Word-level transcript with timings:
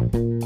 Bye. 0.00 0.39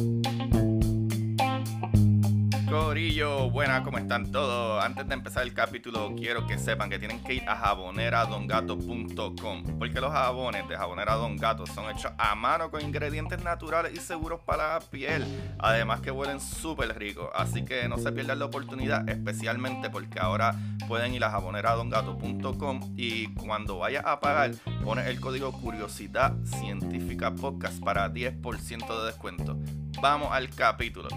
¿Cómo 3.83 3.99
están 3.99 4.31
todos? 4.31 4.85
Antes 4.85 5.09
de 5.09 5.15
empezar 5.15 5.43
el 5.43 5.53
capítulo, 5.53 6.15
quiero 6.17 6.47
que 6.47 6.59
sepan 6.59 6.89
que 6.89 7.01
tienen 7.01 7.21
que 7.25 7.35
ir 7.35 7.43
a 7.49 7.57
jaboneradongato.com 7.57 9.79
porque 9.81 10.01
los 10.01 10.13
jabones 10.13 10.69
de 10.69 10.77
Jabonera 10.77 11.17
Don 11.17 11.37
Gato 11.37 11.67
son 11.67 11.91
hechos 11.91 12.13
a 12.19 12.37
mano 12.37 12.71
con 12.71 12.83
ingredientes 12.83 13.43
naturales 13.43 13.93
y 13.95 13.97
seguros 13.97 14.43
para 14.47 14.75
la 14.75 14.81
piel, 14.81 15.25
además 15.59 16.03
que 16.03 16.13
huelen 16.13 16.41
súper 16.41 16.97
ricos, 16.97 17.31
así 17.35 17.65
que 17.65 17.89
no 17.89 17.99
se 17.99 18.13
pierdan 18.13 18.39
la 18.39 18.45
oportunidad, 18.45 19.09
especialmente 19.09 19.91
porque 19.91 20.21
ahora 20.21 20.55
pueden 20.87 21.15
ir 21.15 21.25
a 21.25 21.31
jaboneradongato.com 21.31 22.95
y 22.97 23.35
cuando 23.35 23.79
vayas 23.79 24.07
a 24.07 24.21
pagar, 24.21 24.53
pones 24.85 25.09
el 25.09 25.19
código 25.19 25.51
Curiosidad 25.51 26.37
Científica 26.45 27.33
Podcast 27.33 27.83
para 27.83 28.09
10% 28.09 29.01
de 29.01 29.07
descuento. 29.07 29.59
Vamos 30.01 30.29
al 30.31 30.49
capítulo. 30.51 31.09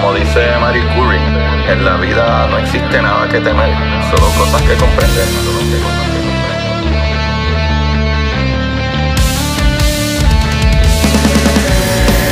Como 0.00 0.14
dice 0.14 0.40
Marie 0.60 0.86
Curie, 0.94 1.18
en 1.72 1.84
la 1.84 1.96
vida 1.96 2.46
no 2.48 2.58
existe 2.58 3.02
nada 3.02 3.28
que 3.28 3.40
temer, 3.40 3.68
solo 4.10 4.30
cosas 4.38 4.62
que 4.62 4.74
comprender. 4.76 5.26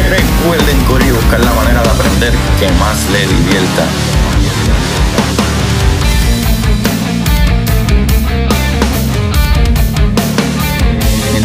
Recuerden, 0.09 0.85
Cori, 0.85 1.11
buscar 1.11 1.41
la 1.41 1.53
manera 1.55 1.83
de 1.83 1.91
aprender 1.91 2.33
que 2.61 2.71
más 2.79 3.11
le 3.11 3.27
divierta. 3.27 4.16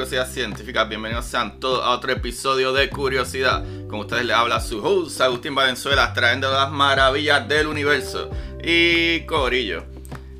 Curiosidad 0.00 0.30
Científica, 0.30 0.84
bienvenidos 0.84 1.26
sean 1.26 1.60
todos 1.60 1.84
a 1.84 1.90
otro 1.90 2.10
episodio 2.10 2.72
de 2.72 2.88
Curiosidad. 2.88 3.62
Con 3.86 4.00
ustedes 4.00 4.24
les 4.24 4.34
habla 4.34 4.58
su 4.58 4.82
host 4.82 5.20
Agustín 5.20 5.54
Valenzuela, 5.54 6.14
trayendo 6.14 6.50
las 6.50 6.72
maravillas 6.72 7.46
del 7.46 7.66
universo. 7.66 8.30
Y 8.64 9.20
Corillo, 9.26 9.84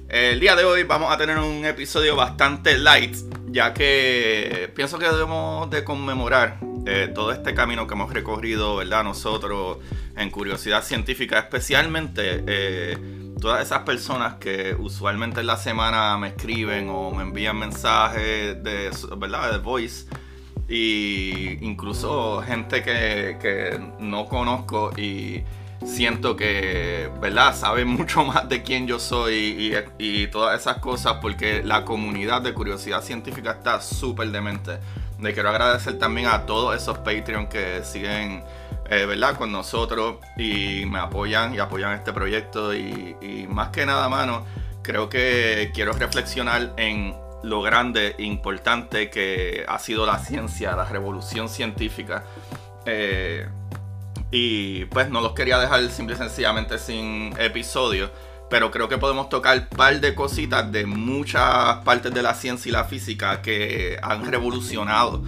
el 0.09 0.41
día 0.41 0.57
de 0.57 0.65
hoy 0.65 0.85
vamos 0.85 1.13
a 1.13 1.19
tener 1.19 1.37
un 1.37 1.67
episodio 1.67 2.17
bastante 2.17 2.79
light, 2.79 3.15
ya 3.49 3.75
que 3.75 4.73
pienso 4.75 4.99
que 4.99 5.05
debemos 5.05 5.69
de 5.69 5.85
conmemorar 5.85 6.59
eh, 6.87 7.13
todo 7.15 7.31
este 7.31 7.53
camino 7.53 7.87
que 7.87 7.93
hemos 7.93 8.15
recorrido, 8.15 8.77
¿verdad? 8.77 9.05
Nosotros 9.05 9.77
en 10.17 10.31
Curiosidad 10.31 10.83
Científica, 10.83 11.39
especialmente... 11.39 12.45
Eh, 12.47 13.20
todas 13.41 13.63
esas 13.63 13.81
personas 13.81 14.35
que 14.35 14.77
usualmente 14.79 15.41
en 15.41 15.47
la 15.47 15.57
semana 15.57 16.17
me 16.19 16.29
escriben 16.29 16.89
o 16.91 17.11
me 17.11 17.23
envían 17.23 17.59
mensajes 17.59 18.63
de, 18.63 18.91
¿verdad? 19.17 19.53
de 19.53 19.59
voice 19.59 20.07
y 20.69 21.59
incluso 21.65 22.43
gente 22.43 22.83
que, 22.83 23.81
no 23.99 24.27
conozco 24.27 24.93
y 24.97 25.43
siento 25.85 26.37
que, 26.37 27.11
¿verdad? 27.21 27.57
Sabe 27.57 27.85
mucho 27.87 28.25
más 28.25 28.49
de 28.49 28.63
quién 28.63 28.87
yo 28.87 29.01
soy 29.01 29.75
y, 29.99 30.27
todas 30.29 30.61
esas 30.61 30.79
cosas 30.79 31.15
porque 31.21 31.63
la 31.65 31.85
comunidad 31.85 32.43
de 32.43 32.55
curiosidad 32.55 33.03
científica 33.03 33.53
está 33.53 33.81
súper 33.81 34.31
demente. 34.31 34.79
Le 35.19 35.33
quiero 35.35 35.49
agradecer 35.49 35.99
también 35.99 36.29
a 36.29 36.47
todos 36.47 36.81
esos 36.81 36.99
Patreon 36.99 37.49
que 37.49 37.83
siguen 37.83 38.45
eh, 38.91 39.07
¿verdad? 39.07 39.37
Con 39.37 39.53
nosotros 39.53 40.17
y 40.37 40.85
me 40.85 40.99
apoyan 40.99 41.55
y 41.55 41.61
apoyan 41.61 41.93
este 41.93 42.13
proyecto 42.13 42.75
y, 42.75 43.47
más 43.49 43.69
que 43.69 43.87
nada, 43.87 44.09
mano, 44.09 44.45
creo 44.83 45.09
que 45.09 45.71
quiero 45.73 45.93
reflexionar 45.93 46.75
en 46.77 47.15
lo 47.45 47.63
grande 47.63 48.17
e 48.19 48.25
importante 48.25 49.09
que 49.09 49.65
ha 49.69 49.79
sido 49.79 50.05
la 50.07 50.19
ciencia, 50.19 50.75
la 50.75 50.87
revolución 50.87 51.49
científica. 51.49 52.25
Eh, 52.85 53.49
y 54.33 54.87
pues 54.87 55.09
no 55.09 55.21
los 55.21 55.35
quería 55.35 55.59
dejar 55.59 55.89
simple 55.91 56.17
y 56.17 56.19
sencillamente 56.19 56.77
sin 56.77 57.33
episodio, 57.39 58.11
pero 58.49 58.73
creo 58.73 58.89
que 58.89 58.99
podemos 58.99 59.29
tocar 59.29 59.69
un 59.71 59.77
par 59.77 60.01
de 60.01 60.17
cositas 60.17 60.71
de 60.73 60.85
muchas 60.87 61.77
partes 61.85 62.13
de 62.13 62.23
la 62.23 62.35
ciencia 62.35 62.69
y 62.69 62.73
la 62.73 62.85
física 62.85 63.41
que 63.41 63.99
han 64.03 64.31
revolucionado 64.31 65.23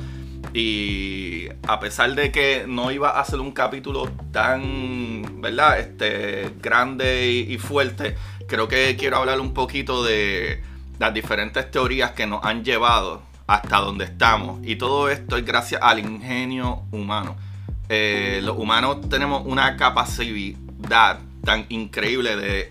y 0.54 1.48
a 1.66 1.80
pesar 1.80 2.14
de 2.14 2.30
que 2.30 2.64
no 2.66 2.90
iba 2.90 3.18
a 3.18 3.24
ser 3.24 3.40
un 3.40 3.52
capítulo 3.52 4.10
tan, 4.32 5.40
¿verdad? 5.40 5.80
Este, 5.80 6.50
grande 6.60 7.30
y, 7.30 7.56
fuerte, 7.58 8.16
creo 8.46 8.68
que 8.68 8.96
quiero 8.96 9.16
hablar 9.18 9.40
un 9.40 9.54
poquito 9.54 10.04
de 10.04 10.62
las 10.98 11.14
diferentes 11.14 11.70
teorías 11.70 12.10
que 12.10 12.26
nos 12.26 12.44
han 12.44 12.64
llevado 12.64 13.22
hasta 13.46 13.78
donde 13.78 14.04
estamos. 14.04 14.60
Y 14.62 14.76
todo 14.76 15.08
esto 15.08 15.38
es 15.38 15.44
gracias 15.44 15.80
al 15.82 15.98
ingenio 15.98 16.82
humano. 16.92 17.36
Eh, 17.88 18.40
los 18.42 18.58
humanos 18.58 19.08
tenemos 19.08 19.42
una 19.46 19.76
capacidad 19.76 21.19
tan 21.44 21.66
increíble 21.70 22.36
de 22.36 22.70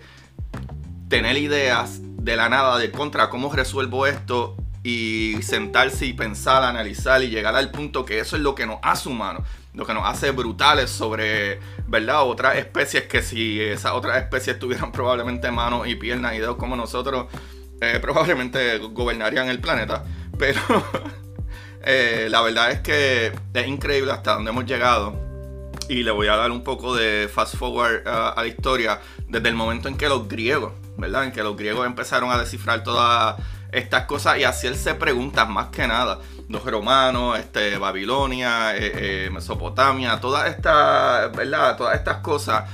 tener 1.08 1.36
ideas 1.36 2.00
de 2.00 2.36
la 2.36 2.48
nada 2.48 2.78
de 2.78 2.90
contra 2.92 3.28
cómo 3.28 3.52
resuelvo 3.52 4.06
esto 4.06 4.56
y 4.82 5.40
sentarse 5.42 6.06
y 6.06 6.12
pensar, 6.12 6.64
analizar 6.64 7.22
y 7.22 7.28
llegar 7.28 7.54
al 7.54 7.70
punto 7.70 8.04
que 8.04 8.18
eso 8.18 8.36
es 8.36 8.42
lo 8.42 8.54
que 8.54 8.66
nos 8.66 8.78
hace 8.82 9.08
humanos, 9.08 9.42
lo 9.74 9.86
que 9.86 9.94
nos 9.94 10.04
hace 10.06 10.32
brutales 10.32 10.90
sobre, 10.90 11.60
¿verdad? 11.86 12.22
Otras 12.22 12.56
especies 12.56 13.04
que 13.04 13.22
si 13.22 13.60
esas 13.60 13.92
otras 13.92 14.18
especies 14.18 14.58
tuvieran 14.58 14.90
probablemente 14.92 15.50
manos 15.50 15.86
y 15.86 15.94
piernas 15.94 16.34
y 16.34 16.38
dedos 16.38 16.56
como 16.56 16.76
nosotros, 16.76 17.26
eh, 17.80 17.98
probablemente 18.00 18.78
gobernarían 18.78 19.48
el 19.48 19.60
planeta. 19.60 20.04
Pero 20.36 20.60
eh, 21.82 22.26
la 22.28 22.42
verdad 22.42 22.72
es 22.72 22.80
que 22.80 23.32
es 23.54 23.66
increíble 23.66 24.12
hasta 24.12 24.34
donde 24.34 24.50
hemos 24.50 24.66
llegado. 24.66 25.30
Y 25.88 26.04
le 26.04 26.10
voy 26.10 26.28
a 26.28 26.36
dar 26.36 26.50
un 26.50 26.62
poco 26.62 26.94
de 26.94 27.28
fast 27.32 27.56
forward 27.56 28.06
a 28.06 28.34
la 28.36 28.46
historia 28.46 29.00
desde 29.28 29.48
el 29.48 29.54
momento 29.54 29.88
en 29.88 29.96
que 29.96 30.08
los 30.08 30.28
griegos, 30.28 30.72
¿verdad? 30.96 31.24
En 31.24 31.32
que 31.32 31.42
los 31.42 31.56
griegos 31.56 31.86
empezaron 31.86 32.30
a 32.30 32.38
descifrar 32.38 32.82
toda 32.82 33.36
estas 33.72 34.04
cosas 34.04 34.38
y 34.38 34.44
hacerse 34.44 34.94
preguntas 34.94 35.48
más 35.48 35.68
que 35.68 35.86
nada. 35.86 36.20
Los 36.48 36.64
romanos, 36.64 37.38
este, 37.38 37.78
Babilonia, 37.78 38.76
eh, 38.76 38.92
eh, 39.26 39.30
Mesopotamia, 39.30 40.20
todas 40.20 40.50
estas, 40.50 41.32
¿verdad? 41.32 41.76
Todas 41.78 41.96
estas 41.96 42.18
cosas 42.18 42.64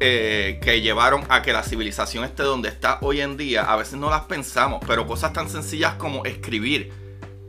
eh, 0.00 0.58
que 0.62 0.80
llevaron 0.80 1.24
a 1.28 1.42
que 1.42 1.52
la 1.52 1.62
civilización 1.62 2.24
esté 2.24 2.42
donde 2.42 2.70
está 2.70 2.98
hoy 3.02 3.20
en 3.20 3.36
día, 3.36 3.70
a 3.70 3.76
veces 3.76 3.98
no 3.98 4.08
las 4.08 4.22
pensamos, 4.22 4.82
pero 4.86 5.06
cosas 5.06 5.34
tan 5.34 5.50
sencillas 5.50 5.94
como 5.96 6.24
escribir, 6.24 6.90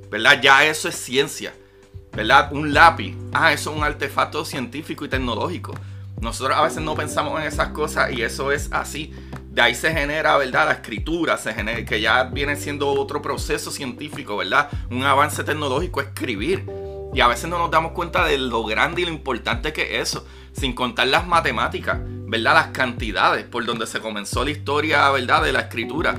¿verdad? 0.10 0.42
Ya 0.42 0.66
eso 0.66 0.90
es 0.90 0.96
ciencia, 0.96 1.54
¿verdad? 2.12 2.52
Un 2.52 2.74
lápiz, 2.74 3.16
ah, 3.32 3.54
eso 3.54 3.72
es 3.72 3.78
un 3.78 3.84
artefacto 3.86 4.44
científico 4.44 5.06
y 5.06 5.08
tecnológico. 5.08 5.74
Nosotros 6.20 6.58
a 6.58 6.64
veces 6.64 6.82
no 6.82 6.94
pensamos 6.94 7.40
en 7.40 7.48
esas 7.48 7.70
cosas 7.70 8.12
y 8.12 8.22
eso 8.22 8.52
es 8.52 8.68
así 8.74 9.14
de 9.52 9.62
ahí 9.62 9.76
se 9.76 9.92
genera, 9.92 10.38
¿verdad? 10.38 10.68
La 10.68 10.72
escritura, 10.72 11.38
se 11.38 11.54
genera, 11.54 11.84
que 11.84 12.00
ya 12.00 12.24
viene 12.24 12.56
siendo 12.56 12.88
otro 12.90 13.22
proceso 13.22 13.70
científico, 13.70 14.38
¿verdad? 14.38 14.70
Un 14.90 15.04
avance 15.04 15.44
tecnológico, 15.44 16.00
escribir. 16.00 16.66
Y 17.14 17.20
a 17.20 17.28
veces 17.28 17.50
no 17.50 17.58
nos 17.58 17.70
damos 17.70 17.92
cuenta 17.92 18.24
de 18.24 18.38
lo 18.38 18.64
grande 18.64 19.02
y 19.02 19.06
lo 19.06 19.12
importante 19.12 19.74
que 19.74 20.00
es 20.00 20.10
eso, 20.10 20.26
sin 20.54 20.72
contar 20.72 21.08
las 21.08 21.28
matemáticas, 21.28 22.00
¿verdad? 22.02 22.54
Las 22.54 22.68
cantidades 22.68 23.44
por 23.44 23.66
donde 23.66 23.88
se 23.88 24.00
comenzó 24.00 24.46
la 24.46 24.52
historia, 24.52 25.10
¿verdad? 25.10 25.44
De 25.44 25.52
la 25.52 25.60
escritura, 25.60 26.16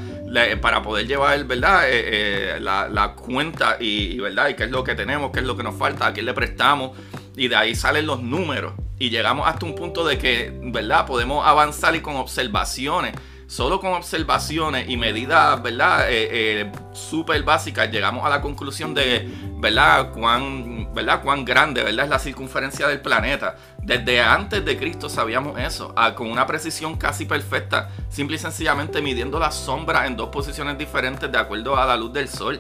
para 0.61 0.83
poder 0.83 1.07
llevar, 1.07 1.43
¿verdad? 1.47 1.89
Eh, 1.89 2.57
eh, 2.57 2.61
la, 2.61 3.15
cuenta 3.17 3.79
y, 3.81 4.19
¿verdad? 4.21 4.51
Y 4.51 4.55
qué 4.55 4.65
es 4.65 4.71
lo 4.71 4.85
que 4.85 4.95
tenemos, 4.95 5.31
qué 5.33 5.41
es 5.41 5.47
lo 5.47 5.57
que 5.57 5.63
nos 5.63 5.75
falta, 5.77 6.09
a 6.09 6.13
quién 6.13 6.27
le 6.27 6.35
prestamos. 6.35 6.91
Y 7.35 7.49
de 7.49 7.57
ahí 7.57 7.75
salen 7.75 8.07
los 8.07 8.23
números. 8.23 8.75
Y 8.99 9.09
llegamos 9.09 9.49
hasta 9.49 9.65
un 9.65 9.75
punto 9.75 10.05
de 10.05 10.19
que, 10.19 10.53
¿verdad? 10.65 11.07
Podemos 11.07 11.47
avanzar 11.47 11.97
y 11.97 12.01
con 12.01 12.17
observaciones 12.17 13.15
solo 13.53 13.81
con 13.81 13.93
observaciones 13.93 14.89
y 14.89 14.97
medidas, 14.97 15.63
¿verdad? 15.63 16.11
Eh, 16.11 16.29
eh, 16.63 16.73
súper 16.93 17.43
básicas, 17.43 17.91
llegamos 17.91 18.25
a 18.25 18.31
la 18.31 18.41
conclusión 18.41 18.95
de, 18.95 19.29
¿verdad? 19.59 20.11
Cuán, 20.11 20.95
¿verdad? 20.95 21.23
Cuán 21.23 21.45
grande, 21.45 21.83
¿verdad? 21.83 22.07
Es 22.07 22.11
la 22.11 22.19
circunferencia 22.19 22.89
del 22.89 23.03
planeta. 23.03 23.57
Desde 23.77 24.23
antes 24.23 24.65
de 24.65 24.79
Cristo 24.79 25.11
sabíamos 25.11 25.59
eso, 25.59 25.95
con 26.17 26.31
una 26.31 26.47
precisión 26.47 26.97
casi 26.97 27.27
perfecta, 27.27 27.91
simple 28.09 28.37
y 28.37 28.39
sencillamente 28.39 29.03
midiendo 29.03 29.39
la 29.39 29.51
sombra 29.51 30.07
en 30.07 30.17
dos 30.17 30.31
posiciones 30.31 30.79
diferentes 30.79 31.31
de 31.31 31.37
acuerdo 31.37 31.77
a 31.77 31.85
la 31.85 31.97
luz 31.99 32.11
del 32.15 32.31
sol. 32.31 32.59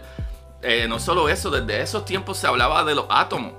eh, 0.60 0.86
no 0.88 1.00
solo 1.00 1.30
eso, 1.30 1.50
desde 1.50 1.80
esos 1.80 2.04
tiempos 2.04 2.36
se 2.36 2.46
hablaba 2.46 2.84
de 2.84 2.94
los 2.94 3.06
átomos, 3.08 3.54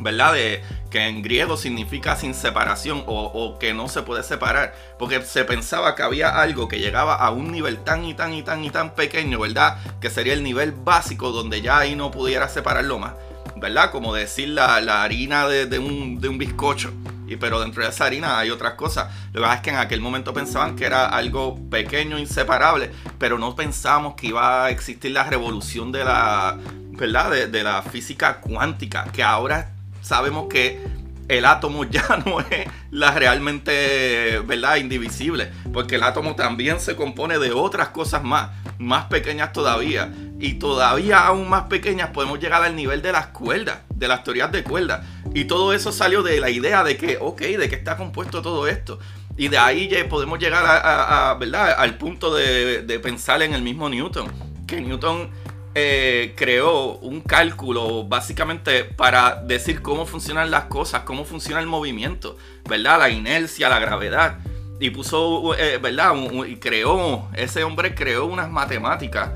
¿verdad? 0.00 0.34
De, 0.34 0.62
que 0.94 1.08
en 1.08 1.22
griego 1.22 1.56
significa 1.56 2.14
sin 2.14 2.34
separación 2.34 3.02
o, 3.06 3.58
que 3.58 3.74
no 3.74 3.88
se 3.88 4.02
puede 4.02 4.22
separar, 4.22 4.76
porque 4.96 5.20
se 5.22 5.44
pensaba 5.44 5.96
que 5.96 6.04
había 6.04 6.40
algo 6.40 6.68
que 6.68 6.78
llegaba 6.78 7.16
a 7.16 7.30
un 7.30 7.50
nivel 7.50 7.78
tan 7.78 8.04
y 8.04 8.14
tan 8.14 8.32
y 8.32 8.44
tan 8.44 8.64
y 8.64 8.70
tan 8.70 8.94
pequeño, 8.94 9.40
¿verdad? 9.40 9.78
Que 10.00 10.08
sería 10.08 10.34
el 10.34 10.44
nivel 10.44 10.70
básico 10.70 11.32
donde 11.32 11.62
ya 11.62 11.78
ahí 11.78 11.96
no 11.96 12.12
pudiera 12.12 12.48
separarlo 12.48 13.00
más, 13.00 13.14
¿verdad? 13.56 13.90
Como 13.90 14.14
decir 14.14 14.50
la, 14.50 14.76
harina 15.02 15.48
de, 15.48 15.80
un, 15.80 16.20
de 16.20 16.28
un 16.28 16.38
bizcocho. 16.38 16.92
Y, 17.26 17.34
pero 17.34 17.58
dentro 17.58 17.82
de 17.82 17.88
esa 17.88 18.04
harina 18.04 18.38
hay 18.38 18.50
otras 18.50 18.74
cosas. 18.74 19.12
Lo 19.32 19.40
que 19.40 19.46
pasa 19.46 19.54
es 19.56 19.60
que 19.62 19.70
en 19.70 19.78
aquel 19.78 20.00
momento 20.00 20.32
pensaban 20.32 20.76
que 20.76 20.84
era 20.84 21.06
algo 21.06 21.58
pequeño, 21.70 22.20
inseparable, 22.20 22.92
pero 23.18 23.36
no 23.36 23.56
pensábamos 23.56 24.14
que 24.14 24.28
iba 24.28 24.66
a 24.66 24.70
existir 24.70 25.10
la 25.10 25.24
revolución 25.24 25.90
de 25.90 26.04
la, 26.04 26.56
¿verdad? 26.92 27.32
De, 27.32 27.46
de 27.48 27.64
la 27.64 27.82
física 27.82 28.40
cuántica, 28.40 29.06
que 29.12 29.24
ahora 29.24 29.73
sabemos 30.04 30.46
que 30.48 30.80
el 31.28 31.44
átomo 31.46 31.84
ya 31.90 32.22
no 32.24 32.40
es 32.40 32.66
la 32.90 33.10
realmente, 33.12 34.40
¿verdad? 34.46 34.76
Indivisible, 34.76 35.50
porque 35.72 35.96
el 35.96 36.02
átomo 36.02 36.36
también 36.36 36.80
se 36.80 36.94
compone 36.94 37.38
de 37.38 37.52
otras 37.52 37.88
cosas 37.88 38.22
más, 38.22 38.50
más 38.78 39.06
pequeñas 39.06 39.52
todavía. 39.52 40.12
Y 40.38 40.54
todavía 40.54 41.20
aún 41.20 41.48
más 41.48 41.64
pequeñas 41.64 42.10
podemos 42.10 42.38
llegar 42.38 42.62
al 42.62 42.76
nivel 42.76 43.02
de 43.02 43.12
las 43.12 43.28
cuerdas, 43.28 43.78
de 43.94 44.08
las 44.08 44.22
teorías 44.24 44.52
de 44.52 44.62
cuerdas. 44.62 45.06
Y 45.32 45.44
todo 45.46 45.72
eso 45.72 45.90
salió 45.90 46.22
de 46.22 46.38
la 46.38 46.50
idea 46.50 46.84
de 46.84 46.96
que, 46.96 47.18
ok, 47.20 47.40
de 47.40 47.68
qué 47.68 47.76
está 47.76 47.96
compuesto 47.96 48.42
todo 48.42 48.68
esto. 48.68 48.98
Y 49.36 49.48
de 49.48 49.58
ahí 49.58 49.88
podemos 50.08 50.38
llegar 50.38 50.64
a, 50.64 51.34
¿verdad? 51.34 51.74
al 51.76 51.96
punto 51.96 52.32
de, 52.34 52.82
de 52.82 52.98
pensar 53.00 53.42
en 53.42 53.54
el 53.54 53.62
mismo 53.62 53.88
Newton. 53.88 54.30
Que 54.66 54.80
Newton 54.80 55.30
eh, 55.76 56.34
creó 56.36 56.98
un 56.98 57.20
cálculo 57.20 58.04
básicamente 58.04 58.84
para 58.84 59.42
decir 59.42 59.82
cómo 59.82 60.06
funcionan 60.06 60.50
las 60.50 60.64
cosas, 60.66 61.02
cómo 61.02 61.24
funciona 61.24 61.60
el 61.60 61.66
movimiento, 61.66 62.36
¿verdad? 62.68 63.00
La 63.00 63.10
inercia, 63.10 63.68
la 63.68 63.80
gravedad. 63.80 64.38
Y 64.78 64.90
puso, 64.90 65.54
eh, 65.56 65.78
¿verdad? 65.78 66.14
y 66.46 66.56
creó, 66.56 67.28
ese 67.34 67.64
hombre 67.64 67.94
creó 67.94 68.26
unas 68.26 68.50
matemáticas 68.50 69.30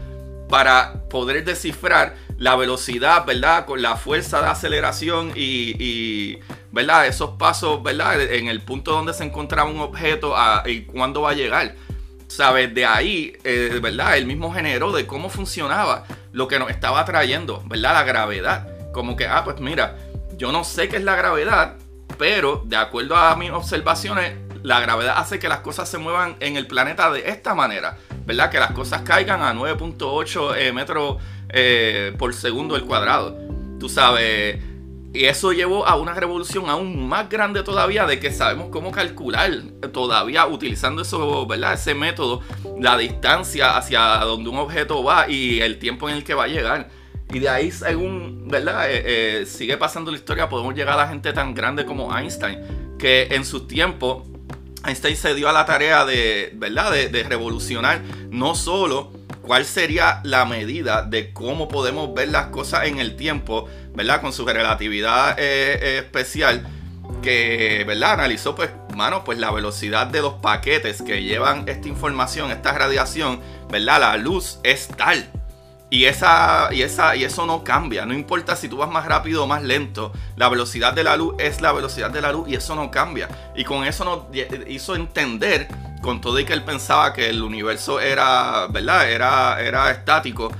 para 0.48 0.94
poder 1.10 1.44
descifrar 1.44 2.16
la 2.38 2.54
velocidad, 2.56 3.26
¿verdad? 3.26 3.66
Con 3.66 3.82
la 3.82 3.96
fuerza 3.96 4.40
de 4.40 4.46
aceleración 4.46 5.32
y, 5.34 6.38
¿verdad? 6.70 7.06
Esos 7.06 7.30
pasos, 7.30 7.82
¿verdad? 7.82 8.20
En 8.20 8.48
el 8.48 8.62
punto 8.62 8.92
donde 8.92 9.12
se 9.12 9.24
encontraba 9.24 9.68
un 9.68 9.80
objeto 9.80 10.34
y 10.66 10.82
cuándo 10.82 11.22
va 11.22 11.30
a 11.30 11.34
llegar. 11.34 11.74
¿Sabes? 12.28 12.74
De 12.74 12.84
ahí, 12.84 13.36
eh, 13.42 13.78
¿verdad? 13.82 14.16
El 14.16 14.26
mismo 14.26 14.52
generó 14.52 14.92
de 14.92 15.06
cómo 15.06 15.30
funcionaba 15.30 16.04
lo 16.32 16.46
que 16.46 16.58
nos 16.58 16.70
estaba 16.70 17.04
trayendo, 17.04 17.62
¿verdad? 17.66 17.94
La 17.94 18.04
gravedad. 18.04 18.92
Como 18.92 19.16
que, 19.16 19.26
ah, 19.26 19.42
pues 19.44 19.60
mira, 19.60 19.96
yo 20.36 20.52
no 20.52 20.62
sé 20.62 20.88
qué 20.88 20.96
es 20.96 21.04
la 21.04 21.16
gravedad, 21.16 21.76
pero 22.18 22.62
de 22.66 22.76
acuerdo 22.76 23.16
a 23.16 23.34
mis 23.36 23.50
observaciones, 23.50 24.34
la 24.62 24.80
gravedad 24.80 25.14
hace 25.16 25.38
que 25.38 25.48
las 25.48 25.60
cosas 25.60 25.88
se 25.88 25.98
muevan 25.98 26.36
en 26.40 26.56
el 26.56 26.66
planeta 26.66 27.10
de 27.10 27.28
esta 27.30 27.54
manera, 27.54 27.96
¿verdad? 28.26 28.50
Que 28.50 28.58
las 28.58 28.72
cosas 28.72 29.02
caigan 29.02 29.42
a 29.42 29.54
9.8 29.54 30.56
eh, 30.56 30.72
metros 30.72 31.16
eh, 31.48 32.14
por 32.18 32.34
segundo 32.34 32.76
el 32.76 32.84
cuadrado. 32.84 33.36
Tú 33.78 33.88
sabes, 33.88 34.62
y 35.12 35.24
eso 35.24 35.52
llevó 35.52 35.86
a 35.86 35.96
una 35.96 36.12
revolución 36.12 36.68
aún 36.68 37.08
más 37.08 37.28
grande 37.30 37.62
todavía 37.62 38.06
de 38.06 38.20
que 38.20 38.30
sabemos 38.30 38.68
cómo 38.70 38.92
calcular 38.92 39.50
todavía 39.92 40.46
utilizando 40.46 41.02
eso, 41.02 41.46
¿verdad? 41.46 41.74
Ese 41.74 41.94
método, 41.94 42.42
la 42.78 42.98
distancia 42.98 43.76
hacia 43.76 44.00
donde 44.18 44.50
un 44.50 44.58
objeto 44.58 45.02
va 45.02 45.28
y 45.28 45.60
el 45.60 45.78
tiempo 45.78 46.08
en 46.10 46.16
el 46.16 46.24
que 46.24 46.34
va 46.34 46.44
a 46.44 46.48
llegar. 46.48 46.90
Y 47.32 47.38
de 47.38 47.48
ahí, 47.48 47.70
según, 47.70 48.48
¿verdad? 48.48 48.90
Eh, 48.90 49.40
eh, 49.40 49.46
sigue 49.46 49.76
pasando 49.76 50.10
la 50.10 50.16
historia, 50.18 50.48
podemos 50.48 50.74
llegar 50.74 50.98
a 51.00 51.08
gente 51.08 51.32
tan 51.32 51.54
grande 51.54 51.86
como 51.86 52.16
Einstein, 52.16 52.96
que 52.98 53.28
en 53.30 53.44
su 53.44 53.66
tiempo 53.66 54.26
Einstein 54.84 55.16
se 55.16 55.34
dio 55.34 55.48
a 55.48 55.52
la 55.52 55.64
tarea 55.64 56.04
de, 56.04 56.52
¿verdad? 56.54 56.92
de 56.92 57.22
revolucionar 57.22 58.02
no 58.30 58.54
solo 58.54 59.17
cuál 59.48 59.64
sería 59.64 60.20
la 60.24 60.44
medida 60.44 61.00
de 61.00 61.32
cómo 61.32 61.68
podemos 61.68 62.12
ver 62.12 62.28
las 62.28 62.48
cosas 62.48 62.86
en 62.86 62.98
el 62.98 63.16
tiempo, 63.16 63.66
¿verdad? 63.94 64.20
Con 64.20 64.34
su 64.34 64.44
relatividad 64.44 65.38
eh, 65.38 65.78
eh, 65.80 65.98
especial, 66.04 66.68
que, 67.22 67.82
¿verdad? 67.86 68.12
Analizó, 68.12 68.54
pues, 68.54 68.68
mano, 68.94 69.24
pues 69.24 69.38
la 69.38 69.50
velocidad 69.50 70.06
de 70.06 70.20
los 70.20 70.34
paquetes 70.34 71.00
que 71.00 71.22
llevan 71.22 71.66
esta 71.66 71.88
información, 71.88 72.50
esta 72.50 72.72
radiación, 72.72 73.40
¿verdad? 73.70 74.00
La 74.00 74.16
luz 74.18 74.58
es 74.64 74.88
tal. 74.88 75.26
Y, 75.88 76.04
esa, 76.04 76.68
y, 76.70 76.82
esa, 76.82 77.16
y 77.16 77.24
eso 77.24 77.46
no 77.46 77.64
cambia, 77.64 78.04
no 78.04 78.12
importa 78.12 78.54
si 78.54 78.68
tú 78.68 78.76
vas 78.76 78.90
más 78.90 79.06
rápido 79.06 79.44
o 79.44 79.46
más 79.46 79.62
lento, 79.62 80.12
la 80.36 80.50
velocidad 80.50 80.92
de 80.92 81.04
la 81.04 81.16
luz 81.16 81.34
es 81.38 81.62
la 81.62 81.72
velocidad 81.72 82.10
de 82.10 82.20
la 82.20 82.32
luz 82.32 82.50
y 82.50 82.54
eso 82.54 82.74
no 82.74 82.90
cambia. 82.90 83.30
Y 83.56 83.64
con 83.64 83.84
eso 83.84 84.04
nos 84.04 84.24
hizo 84.68 84.94
entender 84.94 85.68
con 86.00 86.20
todo 86.20 86.38
y 86.38 86.44
que 86.44 86.52
él 86.52 86.64
pensaba 86.64 87.12
que 87.12 87.28
el 87.28 87.42
universo 87.42 88.00
era, 88.00 88.66
¿verdad? 88.68 89.10
Era, 89.10 89.60
era 89.60 89.90
estático. 89.90 90.50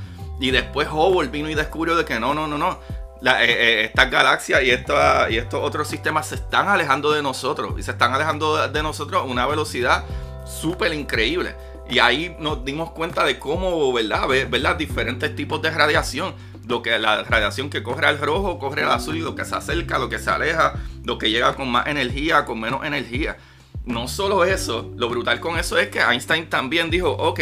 Y 0.40 0.50
después 0.50 0.88
Hubble 0.90 1.28
vino 1.28 1.48
y 1.50 1.54
descubrió 1.54 1.96
de 1.96 2.04
que 2.04 2.20
no, 2.20 2.34
no, 2.34 2.46
no, 2.46 2.58
no. 2.58 2.78
Eh, 3.20 3.34
eh, 3.40 3.84
estas 3.84 4.10
galaxias 4.10 4.62
y, 4.62 4.70
esta, 4.70 5.28
y 5.28 5.38
estos 5.38 5.60
otros 5.62 5.88
sistemas 5.88 6.28
se 6.28 6.36
están 6.36 6.68
alejando 6.68 7.12
de 7.12 7.22
nosotros. 7.22 7.74
Y 7.78 7.82
se 7.82 7.92
están 7.92 8.14
alejando 8.14 8.68
de, 8.68 8.82
nosotros 8.82 9.22
a 9.22 9.24
una 9.24 9.46
velocidad 9.46 10.04
súper 10.44 10.92
increíble. 10.92 11.54
Y 11.90 11.98
ahí 11.98 12.36
nos 12.38 12.64
dimos 12.64 12.90
cuenta 12.90 13.24
de 13.24 13.38
cómo, 13.38 13.92
¿verdad? 13.92 14.28
¿verdad? 14.28 14.76
Diferentes 14.76 15.34
tipos 15.34 15.60
de 15.62 15.70
radiación. 15.70 16.34
Lo 16.66 16.82
que 16.82 16.98
la 16.98 17.22
radiación 17.22 17.70
que 17.70 17.82
corre 17.82 18.06
al 18.06 18.18
rojo, 18.18 18.58
corre 18.58 18.82
al 18.82 18.90
azul 18.90 19.16
y 19.16 19.20
lo 19.20 19.34
que 19.34 19.46
se 19.46 19.54
acerca, 19.54 19.98
lo 19.98 20.10
que 20.10 20.18
se 20.18 20.28
aleja, 20.28 20.74
lo 21.02 21.16
que 21.16 21.30
llega 21.30 21.54
con 21.54 21.70
más 21.70 21.86
energía, 21.86 22.44
con 22.44 22.60
menos 22.60 22.84
energía 22.84 23.38
no 23.84 24.08
solo 24.08 24.44
eso, 24.44 24.92
lo 24.96 25.08
brutal 25.08 25.40
con 25.40 25.58
eso 25.58 25.78
es 25.78 25.88
que 25.88 26.00
Einstein 26.00 26.48
también 26.48 26.90
dijo, 26.90 27.10
ok, 27.10 27.40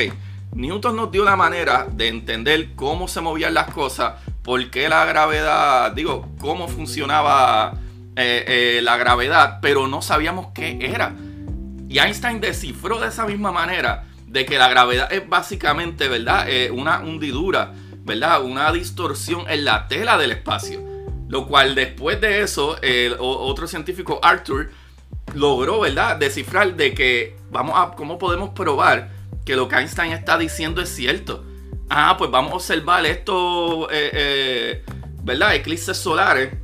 Newton 0.54 0.96
nos 0.96 1.10
dio 1.10 1.24
la 1.24 1.36
manera 1.36 1.86
de 1.90 2.08
entender 2.08 2.74
cómo 2.74 3.08
se 3.08 3.20
movían 3.20 3.52
las 3.52 3.72
cosas, 3.72 4.14
por 4.42 4.70
qué 4.70 4.88
la 4.88 5.04
gravedad, 5.04 5.92
digo, 5.92 6.28
cómo 6.40 6.68
funcionaba 6.68 7.74
eh, 8.16 8.44
eh, 8.78 8.80
la 8.82 8.96
gravedad, 8.96 9.58
pero 9.60 9.86
no 9.86 10.00
sabíamos 10.00 10.48
qué 10.54 10.78
era. 10.80 11.14
Y 11.88 11.98
Einstein 11.98 12.40
descifró 12.40 12.98
de 12.98 13.08
esa 13.08 13.26
misma 13.26 13.52
manera 13.52 14.04
de 14.26 14.46
que 14.46 14.58
la 14.58 14.68
gravedad 14.68 15.12
es 15.12 15.28
básicamente, 15.28 16.08
¿verdad? 16.08 16.48
Eh, 16.48 16.70
una 16.70 17.00
hundidura, 17.00 17.72
¿verdad? 18.04 18.42
Una 18.42 18.72
distorsión 18.72 19.44
en 19.48 19.64
la 19.64 19.88
tela 19.88 20.16
del 20.16 20.32
espacio. 20.32 20.80
Lo 21.28 21.46
cual 21.46 21.74
después 21.74 22.20
de 22.20 22.42
eso, 22.42 22.80
el 22.82 23.16
otro 23.18 23.66
científico, 23.66 24.20
Arthur, 24.22 24.70
logró, 25.34 25.80
¿verdad?, 25.80 26.16
descifrar 26.16 26.74
de 26.76 26.94
que 26.94 27.36
vamos 27.50 27.74
a, 27.76 27.94
¿cómo 27.96 28.18
podemos 28.18 28.50
probar 28.50 29.10
que 29.44 29.56
lo 29.56 29.68
que 29.68 29.76
Einstein 29.76 30.12
está 30.12 30.38
diciendo 30.38 30.80
es 30.80 30.88
cierto? 30.88 31.44
Ah, 31.88 32.16
pues 32.18 32.30
vamos 32.30 32.52
a 32.52 32.56
observar 32.56 33.06
estos, 33.06 33.88
eh, 33.92 34.10
eh, 34.12 34.84
¿verdad?, 35.22 35.54
eclipses 35.54 35.96
solares. 35.96 36.54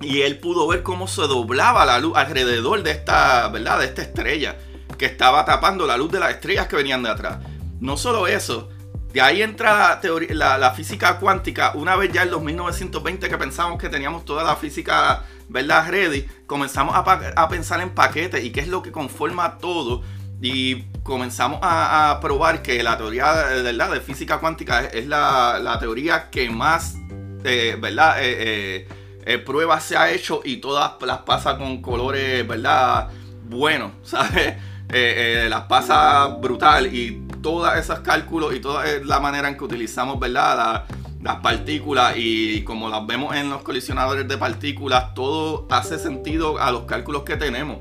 Y 0.00 0.22
él 0.22 0.38
pudo 0.38 0.68
ver 0.68 0.82
cómo 0.82 1.08
se 1.08 1.22
doblaba 1.22 1.84
la 1.84 1.98
luz 1.98 2.16
alrededor 2.16 2.82
de 2.82 2.92
esta, 2.92 3.48
¿verdad?, 3.48 3.80
de 3.80 3.86
esta 3.86 4.02
estrella 4.02 4.56
que 4.96 5.06
estaba 5.06 5.44
tapando 5.44 5.86
la 5.86 5.96
luz 5.96 6.10
de 6.12 6.20
las 6.20 6.30
estrellas 6.30 6.66
que 6.66 6.76
venían 6.76 7.02
de 7.02 7.10
atrás. 7.10 7.38
No 7.80 7.96
solo 7.96 8.26
eso, 8.26 8.68
de 9.12 9.20
ahí 9.20 9.42
entra 9.42 10.00
la, 10.30 10.58
la, 10.58 10.70
física 10.72 11.18
cuántica. 11.18 11.72
Una 11.74 11.96
vez 11.96 12.12
ya 12.12 12.22
en 12.22 12.30
los 12.30 12.42
1920 12.42 13.28
que 13.28 13.38
pensamos 13.38 13.78
que 13.78 13.88
teníamos 13.88 14.24
toda 14.24 14.44
la 14.44 14.56
física 14.56 15.24
¿verdad? 15.48 15.88
Ready, 15.88 16.26
comenzamos 16.46 16.94
a, 16.94 17.48
pensar 17.48 17.80
en 17.80 17.90
paquetes 17.90 18.44
y 18.44 18.50
qué 18.50 18.60
es 18.60 18.68
lo 18.68 18.82
que 18.82 18.92
conforma 18.92 19.58
todo. 19.58 20.02
Y 20.40 20.82
comenzamos 21.02 21.58
a, 21.62 22.18
probar 22.20 22.62
que 22.62 22.82
la 22.82 22.96
teoría 22.96 23.32
¿verdad? 23.32 23.90
de 23.90 24.00
física 24.00 24.38
cuántica 24.38 24.84
es, 24.84 25.06
la, 25.06 25.76
teoría 25.80 26.30
que 26.30 26.48
más 26.50 26.96
eh, 27.44 27.76
¿verdad? 27.80 28.16
Eh, 28.20 28.86
eh, 29.24 29.38
pruebas 29.38 29.84
se 29.84 29.96
ha 29.96 30.10
hecho 30.10 30.40
y 30.44 30.58
todas 30.58 30.92
las 31.00 31.18
pasa 31.18 31.56
con 31.56 31.82
colores 31.82 32.46
¿verdad? 32.46 33.08
buenos, 33.44 33.92
¿sabes? 34.02 34.56
las 34.88 35.62
pasa 35.62 36.26
brutal 36.40 36.94
y 36.94 37.26
todos 37.42 37.76
esos 37.76 38.00
cálculos 38.00 38.54
y 38.54 38.60
toda 38.60 38.84
la 39.04 39.20
manera 39.20 39.48
en 39.48 39.56
que 39.56 39.64
utilizamos 39.64 40.18
¿verdad? 40.18 40.56
La, 40.56 40.86
las 41.22 41.36
partículas 41.36 42.14
y 42.16 42.62
como 42.62 42.88
las 42.88 43.06
vemos 43.06 43.34
en 43.34 43.50
los 43.50 43.62
colisionadores 43.62 44.28
de 44.28 44.38
partículas, 44.38 45.14
todo 45.14 45.66
hace 45.70 45.98
sentido 45.98 46.58
a 46.58 46.70
los 46.70 46.84
cálculos 46.84 47.22
que 47.22 47.36
tenemos. 47.36 47.78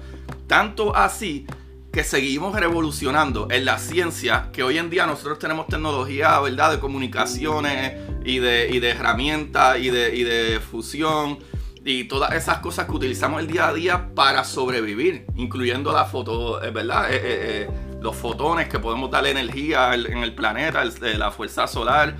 Tanto 0.48 0.96
así 0.96 1.46
que 1.92 2.04
seguimos 2.04 2.60
revolucionando 2.60 3.48
en 3.50 3.66
la 3.66 3.80
ciencia, 3.80 4.50
que 4.52 4.64
hoy 4.64 4.78
en 4.78 4.90
día 4.90 5.06
nosotros 5.06 5.40
tenemos 5.40 5.68
tecnología, 5.68 6.40
¿verdad?, 6.40 6.72
de 6.72 6.80
comunicaciones 6.80 7.94
y 8.24 8.40
de, 8.40 8.70
y 8.70 8.80
de 8.80 8.90
herramientas 8.90 9.80
y 9.80 9.90
de, 9.90 10.16
y 10.16 10.24
de 10.24 10.60
fusión 10.60 11.40
y 11.84 12.04
todas 12.04 12.34
esas 12.34 12.60
cosas 12.60 12.86
que 12.86 12.92
utilizamos 12.92 13.40
el 13.40 13.48
día 13.48 13.70
a 13.70 13.74
día 13.74 14.10
para 14.14 14.44
sobrevivir, 14.44 15.26
incluyendo 15.36 15.94
la 15.94 16.06
foto, 16.06 16.62
eh, 16.62 16.70
¿verdad? 16.70 17.10
Eh, 17.10 17.20
eh, 17.24 17.70
los 18.02 18.16
fotones 18.16 18.68
que 18.68 18.78
podemos 18.78 19.10
darle 19.10 19.32
energía 19.32 19.94
en 19.96 20.18
el 20.18 20.36
planeta, 20.36 20.84
la 20.84 21.32
fuerza 21.32 21.66
solar 21.66 22.16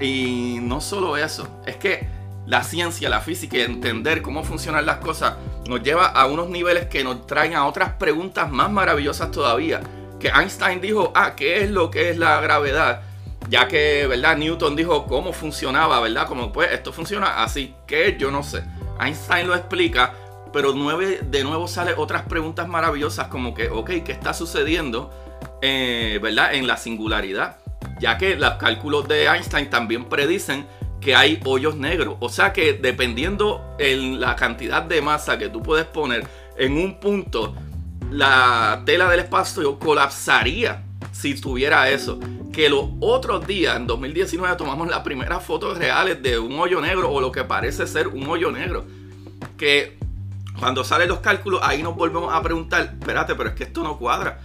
Y 0.00 0.58
no 0.62 0.80
solo 0.80 1.16
eso, 1.16 1.46
es 1.66 1.76
que 1.76 2.08
la 2.46 2.64
ciencia, 2.64 3.08
la 3.08 3.20
física 3.20 3.58
y 3.58 3.60
entender 3.60 4.22
cómo 4.22 4.42
funcionan 4.42 4.86
las 4.86 4.96
cosas 4.96 5.34
nos 5.68 5.82
lleva 5.82 6.06
a 6.06 6.26
unos 6.26 6.48
niveles 6.48 6.86
que 6.86 7.04
nos 7.04 7.26
traen 7.26 7.54
a 7.54 7.66
otras 7.66 7.92
preguntas 7.92 8.50
más 8.50 8.70
maravillosas 8.70 9.30
todavía. 9.30 9.80
Que 10.18 10.28
Einstein 10.28 10.80
dijo, 10.80 11.12
ah, 11.14 11.34
¿qué 11.36 11.62
es 11.62 11.70
lo 11.70 11.90
que 11.90 12.10
es 12.10 12.18
la 12.18 12.40
gravedad? 12.40 13.02
Ya 13.48 13.68
que, 13.68 14.06
¿verdad? 14.06 14.36
Newton 14.36 14.74
dijo 14.74 15.06
cómo 15.06 15.32
funcionaba, 15.32 16.00
¿verdad? 16.00 16.26
Como 16.26 16.52
pues 16.52 16.72
esto 16.72 16.92
funciona 16.92 17.42
así, 17.42 17.74
que 17.86 18.16
yo 18.18 18.30
no 18.30 18.42
sé. 18.42 18.64
Einstein 19.00 19.46
lo 19.46 19.54
explica, 19.54 20.12
pero 20.52 20.72
nueve, 20.74 21.20
de 21.22 21.44
nuevo 21.44 21.68
sale 21.68 21.94
otras 21.96 22.22
preguntas 22.22 22.68
maravillosas 22.68 23.28
como 23.28 23.54
que, 23.54 23.68
ok, 23.68 23.90
¿qué 24.04 24.12
está 24.12 24.34
sucediendo, 24.34 25.10
eh, 25.62 26.18
¿verdad? 26.22 26.54
En 26.54 26.66
la 26.66 26.76
singularidad. 26.76 27.58
Ya 28.00 28.18
que 28.18 28.34
los 28.34 28.54
cálculos 28.54 29.06
de 29.06 29.26
Einstein 29.26 29.70
también 29.70 30.06
predicen 30.06 30.66
que 31.00 31.14
hay 31.14 31.40
hoyos 31.44 31.76
negros. 31.76 32.16
O 32.20 32.28
sea 32.28 32.52
que 32.52 32.72
dependiendo 32.72 33.76
en 33.78 34.20
la 34.20 34.36
cantidad 34.36 34.82
de 34.82 35.02
masa 35.02 35.38
que 35.38 35.48
tú 35.48 35.62
puedes 35.62 35.86
poner 35.86 36.26
en 36.56 36.72
un 36.76 36.98
punto, 36.98 37.54
la 38.10 38.82
tela 38.84 39.08
del 39.08 39.20
espacio 39.20 39.78
colapsaría 39.78 40.84
si 41.12 41.38
tuviera 41.40 41.90
eso. 41.90 42.18
Que 42.52 42.68
los 42.68 42.86
otros 43.00 43.46
días, 43.46 43.76
en 43.76 43.86
2019, 43.86 44.56
tomamos 44.56 44.88
las 44.88 45.00
primeras 45.00 45.44
fotos 45.44 45.78
reales 45.78 46.22
de 46.22 46.38
un 46.38 46.58
hoyo 46.58 46.80
negro 46.80 47.10
o 47.10 47.20
lo 47.20 47.30
que 47.30 47.44
parece 47.44 47.86
ser 47.86 48.08
un 48.08 48.26
hoyo 48.28 48.50
negro. 48.50 48.84
Que 49.56 49.98
cuando 50.58 50.84
salen 50.84 51.08
los 51.08 51.20
cálculos, 51.20 51.60
ahí 51.62 51.82
nos 51.82 51.94
volvemos 51.94 52.34
a 52.34 52.42
preguntar, 52.42 52.96
espérate, 52.98 53.34
pero 53.34 53.50
es 53.50 53.54
que 53.54 53.64
esto 53.64 53.82
no 53.82 53.98
cuadra. 53.98 54.40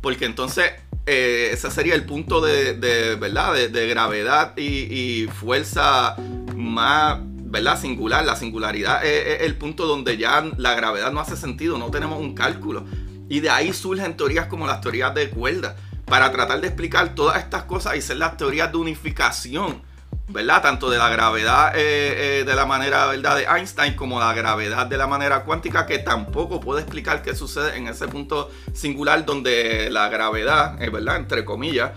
Porque 0.00 0.26
entonces 0.26 0.72
eh, 1.06 1.50
ese 1.52 1.70
sería 1.70 1.94
el 1.94 2.04
punto 2.04 2.40
de, 2.40 2.74
¿verdad? 3.20 3.54
De, 3.54 3.88
gravedad 3.88 4.56
y, 4.56 5.28
fuerza 5.28 6.16
más 6.54 7.18
¿verdad? 7.22 7.80
singular. 7.80 8.24
La 8.24 8.34
singularidad 8.36 9.04
es, 9.04 9.42
el 9.42 9.56
punto 9.56 9.86
donde 9.86 10.16
ya 10.16 10.44
la 10.56 10.74
gravedad 10.74 11.12
no 11.12 11.20
hace 11.20 11.36
sentido, 11.36 11.78
no 11.78 11.90
tenemos 11.90 12.18
un 12.20 12.34
cálculo. 12.34 12.84
Y 13.28 13.40
de 13.40 13.50
ahí 13.50 13.72
surgen 13.72 14.16
teorías 14.16 14.46
como 14.46 14.66
las 14.66 14.80
teorías 14.80 15.14
de 15.14 15.30
cuerda, 15.30 15.76
para 16.04 16.30
tratar 16.32 16.60
de 16.60 16.68
explicar 16.68 17.14
todas 17.14 17.38
estas 17.38 17.64
cosas 17.64 17.96
y 17.96 18.02
ser 18.02 18.16
las 18.16 18.36
teorías 18.36 18.70
de 18.70 18.78
unificación 18.78 19.82
¿verdad? 20.28 20.62
Tanto 20.62 20.90
de 20.90 20.98
la 20.98 21.08
gravedad 21.08 21.72
eh, 21.76 22.40
eh, 22.40 22.44
de 22.44 22.54
la 22.56 22.66
manera 22.66 23.06
¿verdad? 23.06 23.36
de 23.36 23.44
Einstein 23.44 23.94
como 23.94 24.18
la 24.18 24.32
gravedad 24.34 24.86
de 24.86 24.96
la 24.96 25.06
manera 25.06 25.44
cuántica, 25.44 25.86
que 25.86 25.98
tampoco 25.98 26.60
puede 26.60 26.82
explicar 26.82 27.22
qué 27.22 27.34
sucede 27.34 27.76
en 27.76 27.88
ese 27.88 28.08
punto 28.08 28.50
singular 28.72 29.24
donde 29.24 29.88
la 29.90 30.08
gravedad, 30.08 30.82
eh, 30.82 30.90
¿verdad? 30.90 31.16
Entre 31.16 31.44
comillas, 31.44 31.92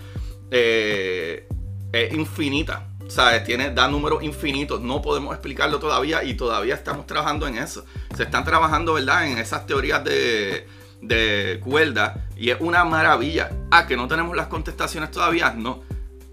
es 0.51 2.13
infinita. 2.13 2.85
O 3.05 3.11
sea, 3.11 3.43
tiene, 3.43 3.71
da 3.71 3.87
números 3.87 4.21
infinitos. 4.21 4.81
No 4.81 5.01
podemos 5.01 5.33
explicarlo 5.33 5.79
todavía 5.79 6.23
y 6.23 6.35
todavía 6.35 6.75
estamos 6.75 7.07
trabajando 7.07 7.47
en 7.47 7.57
eso. 7.57 7.83
Se 8.15 8.23
están 8.23 8.43
trabajando, 8.43 8.93
¿verdad? 8.93 9.27
En 9.27 9.39
esas 9.39 9.65
teorías 9.65 10.03
de, 10.03 10.67
de 11.01 11.59
cuerda 11.63 12.27
y 12.37 12.51
es 12.51 12.57
una 12.59 12.85
maravilla. 12.85 13.49
Ah, 13.71 13.87
que 13.87 13.97
no 13.97 14.07
tenemos 14.07 14.35
las 14.35 14.45
contestaciones 14.45 15.09
todavía, 15.09 15.55
no. 15.57 15.81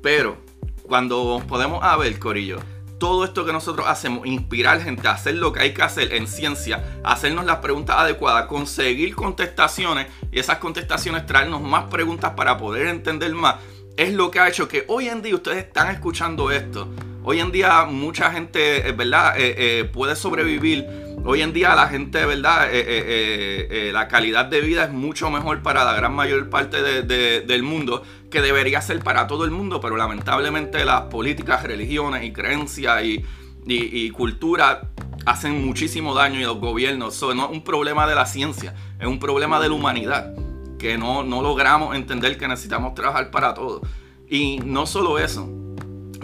Pero 0.03 0.46
cuando 0.87 1.43
podemos 1.49 1.83
ver, 1.99 2.19
Corillo, 2.19 2.59
todo 2.99 3.25
esto 3.25 3.45
que 3.45 3.53
nosotros 3.53 3.87
hacemos, 3.89 4.27
inspirar 4.27 4.81
gente 4.81 5.07
a 5.09 5.13
hacer 5.13 5.35
lo 5.35 5.53
que 5.53 5.61
hay 5.61 5.75
que 5.75 5.83
hacer 5.83 6.15
en 6.15 6.27
ciencia, 6.27 7.01
hacernos 7.05 7.45
las 7.45 7.59
preguntas 7.59 7.97
adecuadas, 7.99 8.47
conseguir 8.47 9.15
contestaciones 9.15 10.07
y 10.33 10.39
esas 10.39 10.59
contestaciones 10.59 11.27
traernos 11.27 11.61
más 11.61 11.85
preguntas 11.85 12.33
para 12.37 12.57
poder 12.57 12.87
entender 12.87 13.35
más, 13.35 13.57
es 13.97 14.13
lo 14.13 14.31
que 14.31 14.41
ha 14.41 14.49
hecho 14.49 14.69
que 14.69 14.85
hoy 14.89 15.09
en 15.09 15.23
día 15.23 15.35
ustedes 15.35 15.59
están 15.59 15.91
escuchando 15.91 16.51
esto. 16.51 16.89
Hoy 17.23 17.41
en 17.41 17.51
día 17.51 17.85
mucha 17.87 18.31
gente, 18.31 18.89
eh, 18.89 18.93
¿verdad? 18.93 19.35
Eh, 19.37 19.55
eh, 19.59 19.85
puede 19.85 20.15
sobrevivir 20.15 21.06
Hoy 21.29 21.43
en 21.43 21.53
día 21.53 21.75
la 21.75 21.89
gente, 21.89 22.25
¿verdad? 22.25 22.73
Eh, 22.73 22.79
eh, 22.87 23.69
eh, 23.69 23.91
la 23.93 24.07
calidad 24.07 24.45
de 24.45 24.61
vida 24.61 24.85
es 24.85 24.93
mucho 24.93 25.29
mejor 25.29 25.61
para 25.61 25.85
la 25.85 25.93
gran 25.93 26.15
mayor 26.15 26.49
parte 26.49 26.81
del 26.81 27.63
mundo 27.65 28.05
que 28.31 28.41
debería 28.41 28.81
ser 28.81 29.01
para 29.01 29.27
todo 29.27 29.45
el 29.45 29.51
mundo, 29.51 29.81
pero 29.81 29.97
lamentablemente 29.97 30.85
las 30.85 31.03
políticas, 31.03 31.65
religiones 31.65 32.23
y 32.23 32.33
creencias 32.33 33.03
y, 33.05 34.11
cultura 34.11 34.83
hacen 35.25 35.67
muchísimo 35.67 36.15
daño 36.15 36.39
y 36.39 36.45
los 36.45 36.61
gobiernos. 36.61 37.17
Eso 37.17 37.35
no 37.35 37.47
es 37.47 37.51
un 37.51 37.65
problema 37.65 38.07
de 38.07 38.15
la 38.15 38.27
ciencia, 38.27 38.77
es 39.01 39.07
un 39.09 39.19
problema 39.19 39.59
de 39.59 39.69
la 39.69 39.75
humanidad, 39.75 40.33
que 40.79 40.97
no, 40.97 41.25
no 41.25 41.43
logramos 41.43 41.97
entender 41.97 42.39
que 42.39 42.47
necesitamos 42.47 42.95
trabajar 42.95 43.33
para 43.33 43.53
todo. 43.53 43.83
Y 44.29 44.61
no 44.65 44.87
solo 44.87 45.19
eso, 45.19 45.51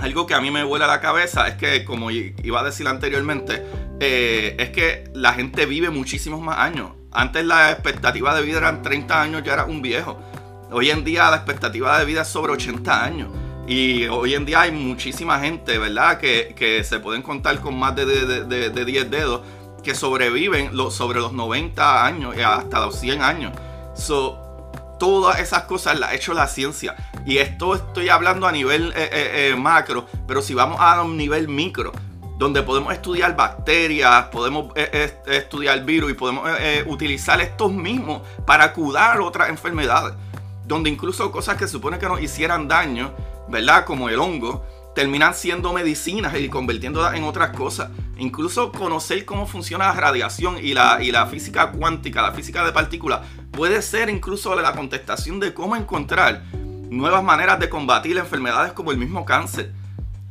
algo 0.01 0.27
que 0.27 0.35
a 0.35 0.41
mí 0.41 0.51
me 0.51 0.65
vuela 0.65 0.87
la 0.87 1.01
cabeza 1.01 1.49
es 1.49 1.55
que, 1.55 1.85
como 1.85 2.11
iba 2.11 2.61
a 2.61 2.65
decir 2.65 2.87
anteriormente, 2.89 3.63
eh, 4.01 4.57
es 4.59 4.71
que 4.71 5.05
la 5.15 5.33
gente 5.35 5.67
vive 5.67 5.91
muchísimos 5.91 6.41
más 6.41 6.59
años. 6.59 6.91
Antes 7.11 7.45
la 7.45 7.71
expectativa 7.71 8.35
de 8.35 8.43
vida 8.43 8.59
eran 8.59 8.83
30 8.83 9.21
años, 9.21 9.43
ya 9.45 9.55
era 9.55 9.65
un 9.65 9.83
viejo. 9.83 10.19
Hoy 10.71 10.91
en 10.91 11.05
día 11.05 11.31
la 11.31 11.37
expectativa 11.37 11.99
de 11.99 12.05
vida 12.05 12.23
es 12.23 12.29
sobre 12.29 12.53
80 12.53 13.05
años. 13.05 13.29
Y 13.69 14.07
hoy 14.07 14.35
en 14.35 14.45
día 14.45 14.63
hay 14.63 14.73
muchísima 14.73 15.39
gente, 15.39 15.79
¿verdad? 15.79 16.19
Que, 16.19 16.83
se 16.85 16.99
pueden 16.99 17.23
contar 17.23 17.61
con 17.61 17.79
más 17.79 17.95
de, 17.95 18.05
de, 18.07 18.85
10 18.85 19.11
dedos 19.11 19.43
que 19.85 19.95
sobreviven 19.95 20.73
sobre 20.91 21.21
los 21.21 21.33
90 21.33 22.05
años 22.05 22.35
y 22.37 22.41
hasta 22.41 22.81
los 22.81 22.99
100 22.99 23.23
años. 23.23 23.53
So, 23.95 24.42
todas 25.03 25.41
esas 25.41 25.65
cosas 25.65 25.99
las 25.99 26.11
ha 26.11 26.15
hecho 26.15 26.33
la 26.33 26.47
ciencia. 26.47 26.95
Y 27.27 27.39
esto 27.39 27.75
estoy 27.75 28.09
hablando 28.09 28.47
a 28.47 28.53
nivel 28.53 28.93
eh, 28.95 29.51
eh, 29.51 29.57
macro, 29.57 30.07
pero 30.29 30.41
si 30.41 30.55
vamos 30.55 30.79
a 30.81 31.03
un 31.03 31.17
nivel 31.17 31.49
micro, 31.49 31.91
donde 32.39 32.63
podemos 32.63 32.93
estudiar 32.93 33.35
bacterias, 33.35 34.27
podemos 34.27 34.71
eh, 34.77 34.89
eh, 35.27 35.39
estudiar 35.39 35.85
virus 35.85 36.13
y 36.13 36.15
podemos 36.15 36.49
eh, 36.61 36.85
utilizar 36.87 37.41
estos 37.41 37.73
mismos 37.73 38.23
para 38.47 38.73
curar 38.73 39.21
otras 39.21 39.49
enfermedades. 39.49 40.15
Donde 40.67 40.89
incluso 40.89 41.33
cosas 41.33 41.57
que 41.57 41.67
supone 41.67 41.99
que 41.99 42.07
nos 42.07 42.23
hicieran 42.23 42.69
daño, 42.69 43.13
¿verdad? 43.49 43.85
Como 43.85 44.09
el 44.09 44.21
hongo, 44.21 44.65
terminan 44.95 45.35
siendo 45.35 45.73
medicinas 45.73 46.39
y 46.39 46.49
convirtiéndolas 46.49 47.15
en 47.15 47.25
otras 47.25 47.57
cosas. 47.57 47.91
Incluso 48.19 48.73
conocer 48.73 49.25
cómo 49.25 49.47
funciona 49.47 49.87
la 49.89 49.95
radiación 49.95 50.59
y 50.63 50.75
la, 50.75 51.03
y 51.03 51.13
la 51.13 51.27
física 51.27 51.73
cuántica, 51.73 52.23
la 52.23 52.33
física 52.33 52.65
de 52.65 52.73
partículas, 52.73 53.21
puede 53.51 53.83
ser 53.83 54.11
incluso 54.11 54.55
la 54.55 54.73
contestación 54.73 55.41
de 55.41 55.55
cómo 55.55 55.77
encontrar 55.77 56.43
nuevas 56.91 57.25
maneras 57.25 57.59
de 57.59 57.69
combatir 57.69 58.19
enfermedades 58.19 58.73
como 58.73 58.93
el 58.93 58.99
mismo 58.99 59.25
cáncer 59.25 59.73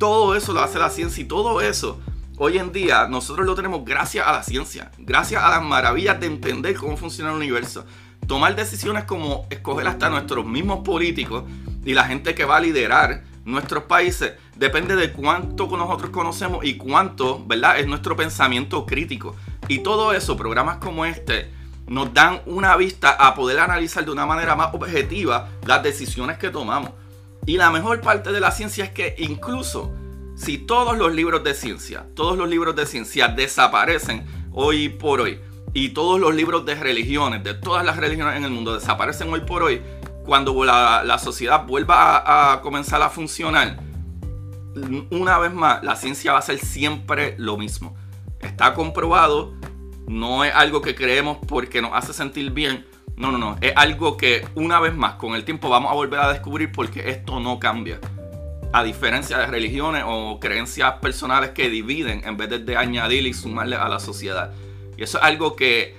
todo 0.02 0.34
eso 0.34 0.52
lo 0.52 0.62
hace 0.64 0.80
la 0.80 0.90
ciencia 0.90 1.22
y 1.22 1.28
todo 1.28 1.62
eso 1.62 2.02
hoy 2.40 2.58
en 2.58 2.72
día 2.72 3.08
nosotros 3.08 3.46
lo 3.46 3.54
tenemos 3.54 3.86
gracias 3.86 4.26
a 4.26 4.32
la 4.32 4.42
ciencia, 4.42 4.90
gracias 4.98 5.44
a 5.44 5.50
las 5.52 5.64
maravillas 5.64 6.20
de 6.20 6.26
entender 6.26 6.76
cómo 6.76 6.98
funciona 6.98 7.30
el 7.30 7.38
universo. 7.38 7.86
Tomar 8.26 8.56
decisiones 8.56 9.04
como 9.04 9.46
escoger 9.52 9.88
hasta 9.88 10.10
nuestros 10.10 10.44
mismos 10.44 10.80
políticos 10.80 11.44
y 11.86 11.94
la 11.94 12.06
gente 12.06 12.34
que 12.34 12.46
va 12.46 12.58
a 12.58 12.62
liderar 12.62 13.26
nuestros 13.46 13.84
países 13.84 14.34
depende 14.62 14.96
de 14.96 15.12
cuánto 15.12 15.66
nosotros 15.76 16.12
conocemos 16.12 16.64
y 16.64 16.78
cuánto, 16.78 17.44
¿verdad? 17.48 17.80
Es 17.80 17.88
nuestro 17.88 18.16
pensamiento 18.16 18.86
crítico. 18.86 19.36
Y 19.68 19.80
todo 19.80 20.14
eso, 20.14 20.38
programas 20.38 20.78
como 20.78 21.04
este, 21.04 21.52
nos 21.88 22.14
dan 22.14 22.42
una 22.46 22.78
vista 22.78 23.10
a 23.10 23.34
poder 23.34 23.60
analizar 23.60 24.06
de 24.06 24.12
una 24.12 24.28
manera 24.28 24.56
más 24.56 24.72
objetiva 24.76 25.50
las 25.66 25.82
decisiones 25.82 26.38
que 26.38 26.52
tomamos. 26.52 26.92
Y 27.48 27.58
la 27.58 27.72
mejor 27.72 28.02
parte 28.02 28.32
de 28.32 28.40
la 28.40 28.52
ciencia 28.52 28.86
es 28.86 28.92
que 28.92 29.16
incluso 29.18 29.92
si 30.36 30.60
todos 30.60 30.96
los 30.96 31.12
libros 31.12 31.44
de 31.44 31.56
ciencia, 31.56 32.06
todos 32.14 32.38
los 32.38 32.48
libros 32.48 32.76
de 32.76 32.86
ciencia 32.86 33.30
desaparecen 33.30 34.28
hoy 34.52 34.90
por 34.90 35.22
hoy, 35.22 35.40
y 35.74 35.90
todos 35.90 36.20
los 36.20 36.36
libros 36.36 36.68
de 36.68 36.76
religiones, 36.76 37.44
de 37.44 37.56
todas 37.56 37.84
las 37.84 37.98
religiones 37.98 38.36
en 38.36 38.44
el 38.44 38.52
mundo 38.52 38.76
desaparecen 38.76 39.34
hoy 39.34 39.40
por 39.40 39.64
hoy, 39.64 39.82
cuando 40.24 40.64
la, 40.64 41.18
sociedad 41.18 41.66
vuelva 41.66 42.18
a, 42.18 42.54
a, 42.54 42.62
comenzar 42.62 43.02
a 43.02 43.10
funcionar, 43.10 43.91
una 45.10 45.38
vez 45.38 45.54
más, 45.54 45.84
la 45.84 45.96
ciencia 45.96 46.34
va 46.34 46.40
a 46.40 46.44
ser 46.44 46.60
siempre 46.60 47.36
lo 47.38 47.58
mismo. 47.58 47.96
Está 48.40 48.74
comprobado, 48.74 49.54
no 50.08 50.44
es 50.44 50.54
algo 50.54 50.82
que 50.82 50.96
creemos 50.96 51.38
porque 51.48 51.82
nos 51.82 51.92
hace 51.94 52.14
sentir 52.14 52.52
bien, 52.52 52.86
no, 53.16 53.32
no, 53.32 53.38
no. 53.38 53.58
Es 53.62 53.74
algo 53.76 54.18
que 54.18 54.48
una 54.56 54.80
vez 54.80 54.96
más 54.96 55.16
con 55.16 55.36
el 55.36 55.46
tiempo 55.46 55.70
vamos 55.70 55.92
a 55.92 55.96
volver 55.96 56.20
a 56.20 56.32
descubrir 56.32 56.72
porque 56.72 57.10
esto 57.10 57.40
no 57.40 57.60
cambia. 57.60 58.00
A 58.74 58.84
diferencia 58.84 59.38
de 59.38 59.48
religiones 59.48 60.04
o 60.08 60.40
creencias 60.40 60.94
personales 61.02 61.52
que 61.52 61.70
dividen 61.70 62.24
en 62.26 62.38
vez 62.38 62.66
de, 62.66 62.78
añadir 62.78 63.28
y 63.28 63.34
sumarle 63.34 63.76
a 63.76 63.88
la 63.90 64.00
sociedad. 64.00 64.54
Y 64.98 65.04
eso 65.04 65.18
es 65.18 65.24
algo 65.24 65.56
que 65.56 65.96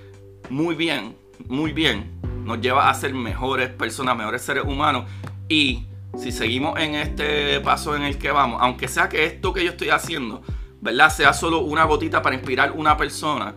muy 0.50 0.75
bien, 0.75 1.17
muy 1.47 1.73
bien 1.73 2.21
nos 2.45 2.61
lleva 2.61 2.91
a 2.91 2.95
ser 2.95 3.14
mejores 3.14 3.69
personas, 3.69 4.17
mejores 4.17 4.43
seres 4.43 4.64
humanos. 4.64 5.05
Y 5.49 5.87
si 6.19 6.33
seguimos 6.33 6.78
en 6.78 6.95
este 6.95 7.61
paso 7.61 7.97
en 7.97 8.02
el 8.02 8.19
que 8.19 8.31
vamos, 8.31 8.59
aunque 8.61 8.88
sea 8.88 9.09
que 9.09 9.25
esto 9.25 9.52
que 9.52 9.64
yo 9.64 9.71
estoy 9.71 9.90
haciendo, 9.90 10.42
¿verdad? 10.81 11.11
Sea 11.11 11.33
solo 11.33 11.61
una 11.61 11.85
gotita 11.85 12.23
para 12.23 12.35
inspirar 12.35 12.73
una 12.73 12.97
persona, 12.97 13.54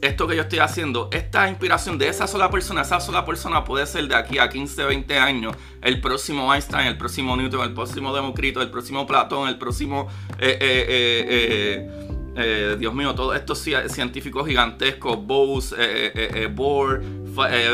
esto 0.00 0.28
que 0.28 0.36
yo 0.36 0.42
estoy 0.42 0.60
haciendo, 0.60 1.08
esta 1.12 1.48
inspiración 1.48 1.98
de 1.98 2.08
esa 2.08 2.26
sola 2.28 2.50
persona, 2.50 2.82
esa 2.82 3.00
sola 3.00 3.24
persona 3.24 3.64
puede 3.64 3.84
ser 3.86 4.06
de 4.06 4.14
aquí 4.14 4.38
a 4.38 4.48
15, 4.48 4.84
20 4.84 5.18
años, 5.18 5.56
el 5.82 6.00
próximo 6.00 6.54
Einstein, 6.54 6.86
el 6.86 6.96
próximo 6.96 7.36
Newton, 7.36 7.62
el 7.62 7.74
próximo 7.74 8.14
Democrito, 8.14 8.62
el 8.62 8.70
próximo 8.70 9.06
Platón, 9.06 9.48
el 9.48 9.58
próximo, 9.58 10.08
eh, 10.38 10.56
eh, 10.60 11.88
eh, 12.36 12.76
Dios 12.78 12.94
mío, 12.94 13.14
todos 13.14 13.34
estos 13.34 13.58
científicos 13.58 14.46
gigantescos, 14.46 15.18
Bose, 15.26 16.48
Bohr, 16.54 17.02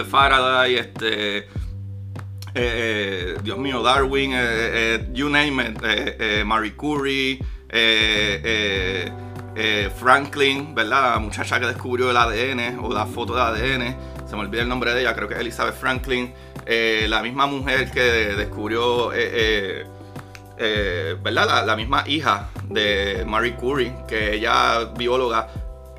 Faraday, 0.09 0.77
este... 0.77 1.64
Dios 2.55 3.59
mío, 3.59 3.83
Darwin, 3.83 4.33
you 5.13 5.29
name 5.29 5.61
it, 5.61 6.45
Marie 6.45 6.75
Curie, 6.77 7.41
eh, 9.57 9.89
Franklin, 9.97 10.75
¿verdad? 10.75 11.15
La 11.15 11.19
muchacha 11.21 11.61
que 11.61 11.67
descubrió 11.67 12.11
el 12.11 12.17
ADN 12.17 12.81
o 12.81 12.93
la 12.93 13.07
foto 13.07 13.35
de 13.35 13.41
ADN. 13.41 13.97
Se 14.29 14.35
me 14.35 14.43
olvida 14.43 14.63
el 14.63 14.69
nombre 14.69 14.93
de 14.93 15.03
ella, 15.03 15.15
creo 15.15 15.29
que 15.29 15.35
es 15.35 15.41
Elizabeth 15.41 15.77
Franklin. 15.77 16.35
Eh, 16.67 17.07
la 17.09 17.23
misma 17.23 17.47
mujer 17.47 17.91
que 17.91 18.01
descubrió, 18.01 19.13
eh, 19.15 19.87
¿verdad? 21.23 21.65
La, 21.65 21.77
misma 21.77 22.03
hija 22.07 22.51
de 22.69 23.25
Marie 23.27 23.55
Curie, 23.55 23.95
que 24.09 24.35
ella, 24.35 24.93
bióloga, 24.97 25.49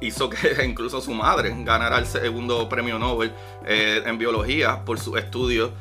hizo 0.01 0.29
que 0.29 0.65
incluso 0.65 0.99
su 0.99 1.13
madre 1.13 1.55
ganara 1.59 1.97
el 1.97 2.05
segundo 2.05 2.67
premio 2.67 2.99
Nobel 2.99 3.31
en 3.65 4.17
biología 4.17 4.83
por 4.83 4.99
su 4.99 5.15
estudio 5.15 5.71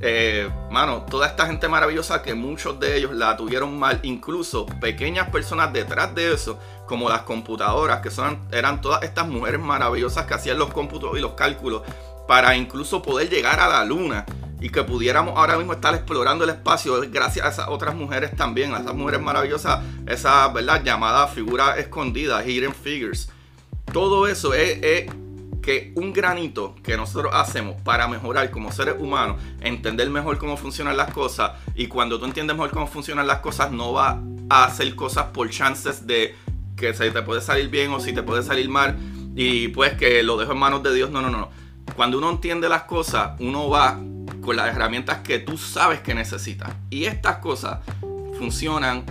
eh, 0.00 0.50
mano, 0.70 1.02
toda 1.02 1.26
esta 1.26 1.46
gente 1.46 1.68
maravillosa 1.68 2.22
que 2.22 2.34
muchos 2.34 2.78
de 2.78 2.96
ellos 2.96 3.12
la 3.12 3.36
tuvieron 3.36 3.78
mal, 3.78 4.00
incluso 4.02 4.66
pequeñas 4.66 5.30
personas 5.30 5.72
detrás 5.72 6.14
de 6.14 6.34
eso, 6.34 6.58
como 6.86 7.08
las 7.08 7.22
computadoras, 7.22 8.00
que 8.00 8.10
eran 8.52 8.80
todas 8.80 9.02
estas 9.02 9.26
mujeres 9.26 9.60
maravillosas 9.60 10.26
que 10.26 10.34
hacían 10.34 10.58
los 10.58 10.72
cómputos 10.72 11.16
y 11.16 11.20
los 11.20 11.32
cálculos 11.32 11.82
para 12.28 12.56
incluso 12.56 13.02
poder 13.02 13.30
llegar 13.30 13.60
a 13.60 13.68
la 13.68 13.84
luna 13.84 14.26
y 14.60 14.70
que 14.70 14.82
pudiéramos 14.82 15.36
ahora 15.36 15.56
mismo 15.56 15.72
estar 15.72 15.94
explorando 15.94 16.44
el 16.44 16.50
espacio 16.50 17.00
gracias 17.10 17.46
a 17.46 17.48
esas 17.50 17.68
otras 17.68 17.94
mujeres 17.94 18.34
también, 18.36 18.74
a 18.74 18.78
esas 18.78 18.94
mujeres 18.94 19.20
maravillosas, 19.20 19.82
esas, 20.06 20.52
¿verdad? 20.52 20.82
Llamadas 20.82 21.30
figuras 21.32 21.78
escondidas, 21.78 22.46
hidden 22.46 22.74
figures. 22.74 23.30
Todo 23.92 24.26
eso 24.26 24.52
es 24.54 25.06
que 25.66 25.90
un 25.96 26.12
granito 26.12 26.76
que 26.80 26.96
nosotros 26.96 27.32
hacemos 27.34 27.74
para 27.82 28.06
mejorar 28.06 28.52
como 28.52 28.70
seres 28.70 28.94
humanos, 29.00 29.42
entender 29.60 30.08
mejor 30.10 30.38
cómo 30.38 30.56
funcionan 30.56 30.96
las 30.96 31.12
cosas, 31.12 31.54
y 31.74 31.88
cuando 31.88 32.20
tú 32.20 32.24
entiendes 32.24 32.56
mejor 32.56 32.70
cómo 32.70 32.86
funcionan 32.86 33.26
las 33.26 33.40
cosas, 33.40 33.72
no 33.72 33.92
va 33.92 34.22
a 34.48 34.64
hacer 34.66 34.94
cosas 34.94 35.24
por 35.34 35.50
chances 35.50 36.06
de 36.06 36.36
que 36.76 36.94
se 36.94 37.10
te 37.10 37.20
puede 37.20 37.40
salir 37.40 37.68
bien 37.68 37.90
o 37.90 37.98
si 37.98 38.12
te 38.12 38.22
puede 38.22 38.44
salir 38.44 38.68
mal, 38.68 38.96
y 39.34 39.66
pues 39.66 39.94
que 39.94 40.22
lo 40.22 40.36
dejo 40.36 40.52
en 40.52 40.58
manos 40.58 40.84
de 40.84 40.94
Dios. 40.94 41.10
No, 41.10 41.20
no, 41.20 41.30
no. 41.30 41.50
Cuando 41.96 42.18
uno 42.18 42.30
entiende 42.30 42.68
las 42.68 42.84
cosas, 42.84 43.32
uno 43.40 43.68
va 43.68 43.98
con 44.42 44.54
las 44.54 44.68
herramientas 44.68 45.18
que 45.22 45.40
tú 45.40 45.58
sabes 45.58 45.98
que 45.98 46.14
necesitas. 46.14 46.70
Y 46.90 47.06
estas 47.06 47.38
cosas 47.38 47.80
funcionan 48.38 49.04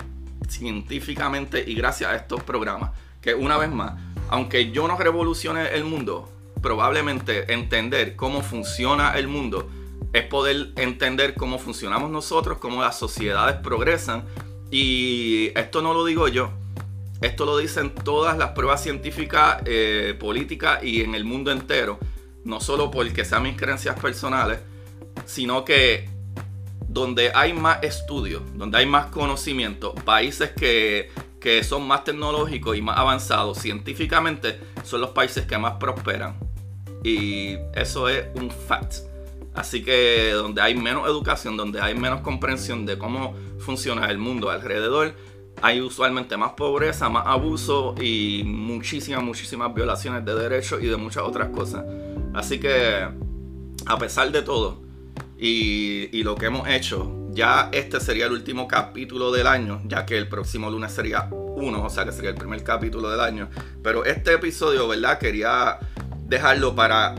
científicamente 0.48 1.66
y 1.68 1.76
gracias 1.76 2.12
a 2.12 2.16
estos 2.16 2.44
programas. 2.44 2.92
Que 3.22 3.36
una 3.36 3.58
vez 3.58 3.70
más, 3.72 4.00
aunque 4.30 4.72
yo 4.72 4.88
no 4.88 4.98
revolucione 4.98 5.68
el 5.74 5.84
mundo, 5.84 6.32
probablemente 6.66 7.54
entender 7.54 8.16
cómo 8.16 8.42
funciona 8.42 9.12
el 9.12 9.28
mundo 9.28 9.70
es 10.14 10.24
poder 10.24 10.72
entender 10.78 11.36
cómo 11.36 11.60
funcionamos 11.60 12.10
nosotros, 12.10 12.58
cómo 12.58 12.82
las 12.82 12.98
sociedades 12.98 13.58
progresan. 13.58 14.26
Y 14.72 15.52
esto 15.56 15.84
no 15.84 15.94
lo 15.94 16.04
digo 16.06 16.28
yo, 16.28 16.50
esto 17.22 17.46
lo 17.46 17.60
dicen 17.60 17.94
todas 17.94 18.40
las 18.40 18.50
pruebas 18.54 18.82
científicas, 18.82 19.62
eh, 19.66 20.18
políticas 20.20 20.84
y 20.84 21.04
en 21.04 21.14
el 21.14 21.24
mundo 21.24 21.52
entero. 21.52 22.00
No 22.44 22.60
solo 22.60 22.90
porque 22.90 23.26
sean 23.26 23.44
mis 23.44 23.56
creencias 23.56 24.00
personales, 24.00 24.58
sino 25.28 25.66
que 25.66 26.10
donde 26.88 27.32
hay 27.36 27.54
más 27.54 27.84
estudios, 27.84 28.42
donde 28.56 28.80
hay 28.80 28.88
más 28.88 29.06
conocimiento, 29.08 29.94
países 29.94 30.50
que, 30.50 31.12
que 31.40 31.64
son 31.64 31.88
más 31.88 32.06
tecnológicos 32.06 32.76
y 32.76 32.82
más 32.82 32.98
avanzados 32.98 33.60
científicamente, 33.60 34.60
son 34.84 35.02
los 35.02 35.12
países 35.12 35.46
que 35.46 35.60
más 35.60 35.74
prosperan. 35.74 36.55
Y 37.06 37.60
eso 37.76 38.10
es 38.10 38.26
un 38.34 38.50
fact. 38.50 38.96
Así 39.54 39.84
que 39.84 40.32
donde 40.32 40.60
hay 40.60 40.74
menos 40.74 41.08
educación, 41.08 41.56
donde 41.56 41.80
hay 41.80 41.94
menos 41.94 42.22
comprensión 42.22 42.88
de 42.88 42.98
cómo 42.98 43.36
funciona 43.60 44.10
el 44.10 44.18
mundo 44.18 44.50
alrededor, 44.50 45.14
hay 45.62 45.82
usualmente 45.82 46.36
más 46.36 46.54
pobreza, 46.54 47.08
más 47.08 47.28
abuso 47.28 47.94
y 48.02 48.42
muchísimas, 48.44 49.24
muchísimas 49.24 49.72
violaciones 49.76 50.26
de 50.26 50.34
derechos 50.34 50.82
y 50.82 50.88
de 50.88 50.98
muchas 50.98 51.22
otras 51.22 51.50
cosas. 51.50 51.86
Así 52.34 52.60
que, 52.60 53.08
a 53.86 53.98
pesar 54.00 54.32
de 54.32 54.42
todo 54.42 54.82
y, 55.38 56.10
y, 56.12 56.24
lo 56.24 56.34
que 56.34 56.48
hemos 56.48 56.68
hecho, 56.68 57.30
ya 57.30 57.70
este 57.72 58.00
sería 58.00 58.26
el 58.26 58.32
último 58.32 58.68
capítulo 58.68 59.32
del 59.32 59.46
año, 59.46 59.80
ya 59.86 60.08
que 60.08 60.18
el 60.18 60.28
próximo 60.28 60.72
lunes 60.72 60.92
sería 60.92 61.30
uno, 61.32 61.84
o 61.86 61.90
sea 61.90 62.04
que 62.04 62.12
sería 62.12 62.32
el 62.32 62.36
primer 62.36 62.64
capítulo 62.64 63.12
del 63.12 63.20
año. 63.20 63.48
Pero 63.84 64.04
este 64.04 64.34
episodio, 64.34 64.88
¿verdad? 64.88 65.20
Quería 65.20 65.80
dejarlo 66.26 66.76
para 66.76 67.16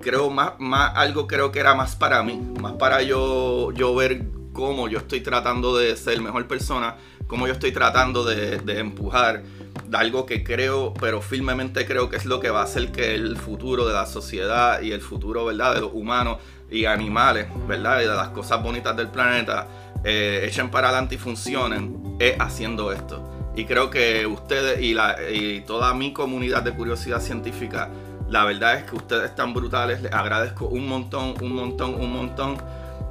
creo 0.00 0.30
más, 0.30 0.52
más 0.58 0.92
algo 0.94 1.26
creo 1.26 1.52
que 1.52 1.60
era 1.60 1.74
más 1.74 1.96
para 1.96 2.22
mí, 2.22 2.40
más 2.60 2.72
para 2.74 3.02
yo, 3.02 3.72
yo 3.72 3.94
ver 3.94 4.26
cómo 4.52 4.88
yo 4.88 4.98
estoy 4.98 5.20
tratando 5.20 5.76
de 5.76 5.96
ser 5.96 6.20
mejor 6.20 6.46
persona, 6.46 6.96
cómo 7.26 7.46
yo 7.46 7.52
estoy 7.52 7.72
tratando 7.72 8.24
de, 8.24 8.58
de 8.58 8.78
empujar 8.78 9.42
de 9.86 9.96
algo 9.96 10.24
que 10.24 10.44
creo, 10.44 10.94
pero 10.94 11.20
firmemente 11.20 11.86
creo 11.86 12.08
que 12.08 12.16
es 12.16 12.24
lo 12.24 12.40
que 12.40 12.50
va 12.50 12.60
a 12.60 12.64
hacer 12.64 12.92
que 12.92 13.14
el 13.14 13.36
futuro 13.36 13.86
de 13.86 13.92
la 13.92 14.06
sociedad 14.06 14.80
y 14.80 14.92
el 14.92 15.00
futuro, 15.00 15.44
¿verdad?, 15.46 15.74
de 15.74 15.80
los 15.82 15.90
humanos 15.92 16.38
y 16.70 16.86
animales, 16.86 17.48
¿verdad?, 17.66 18.00
y 18.00 18.04
de 18.04 18.14
las 18.14 18.28
cosas 18.28 18.62
bonitas 18.62 18.96
del 18.96 19.08
planeta 19.08 19.66
eh, 20.04 20.46
echen 20.48 20.70
para 20.70 20.88
adelante 20.88 21.16
y 21.16 21.18
funcionen, 21.18 22.16
es 22.18 22.36
haciendo 22.38 22.92
esto. 22.92 23.33
Y 23.56 23.66
creo 23.66 23.90
que 23.90 24.26
ustedes 24.26 24.80
y, 24.80 25.60
toda 25.60 25.94
mi 25.94 26.12
comunidad 26.12 26.62
de 26.62 26.72
curiosidad 26.72 27.20
científica, 27.20 27.88
la 28.28 28.44
verdad 28.44 28.76
es 28.76 28.84
que 28.84 28.96
ustedes 28.96 29.30
están 29.30 29.54
brutales. 29.54 30.02
Les 30.02 30.12
agradezco 30.12 30.66
un 30.66 30.88
montón, 30.88 31.34
un 31.40 31.54
montón, 31.54 31.94
un 31.94 32.12
montón. 32.12 32.56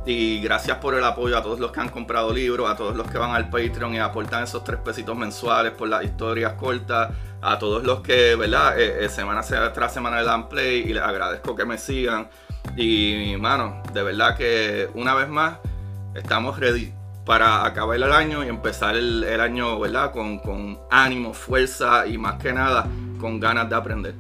Y 0.05 0.41
gracias 0.41 0.77
por 0.79 0.95
el 0.95 1.03
apoyo 1.05 1.37
a 1.37 1.41
todos 1.41 1.61
los 1.61 1.71
que 1.71 1.79
han 1.79 1.87
comprado 1.87 2.33
libros, 2.33 2.69
a 2.69 2.75
todos 2.75 2.93
los 2.95 3.09
que 3.09 3.17
van 3.17 3.31
al 3.31 3.49
Patreon 3.49 3.93
y 3.95 3.99
aportan 3.99 4.43
esos 4.43 4.61
tres 4.65 4.79
pesitos 4.79 5.15
mensuales 5.15 5.71
por 5.71 5.87
las 5.87 6.03
historias 6.03 6.53
cortas, 6.53 7.11
a 7.41 7.57
todos 7.57 7.85
los 7.85 8.01
que, 8.01 8.35
¿verdad? 8.35 8.77
Eh, 8.77 9.05
eh, 9.05 9.09
semana 9.09 9.41
tras 9.73 9.93
semana 9.93 10.19
le 10.19 10.25
dan 10.25 10.49
play 10.49 10.79
y 10.81 10.93
les 10.93 11.03
agradezco 11.03 11.55
que 11.55 11.63
me 11.63 11.77
sigan. 11.77 12.27
Y, 12.75 13.35
mano, 13.39 13.81
de 13.93 14.03
verdad 14.03 14.35
que 14.35 14.89
una 14.93 15.15
vez 15.15 15.29
más 15.29 15.59
estamos 16.15 16.59
ready 16.59 16.93
para 17.25 17.65
acabar 17.65 17.95
el 17.95 18.03
año 18.03 18.43
y 18.43 18.49
empezar 18.49 18.95
el, 18.95 19.23
año, 19.39 19.79
¿verdad? 19.79 20.11
Con, 20.11 20.39
con, 20.39 20.79
ánimo, 20.91 21.33
fuerza 21.33 22.05
y 22.05 22.17
más 22.17 22.35
que 22.35 22.53
nada 22.53 22.87
con 23.19 23.39
ganas 23.39 23.69
de 23.69 23.75
aprender. 23.75 24.15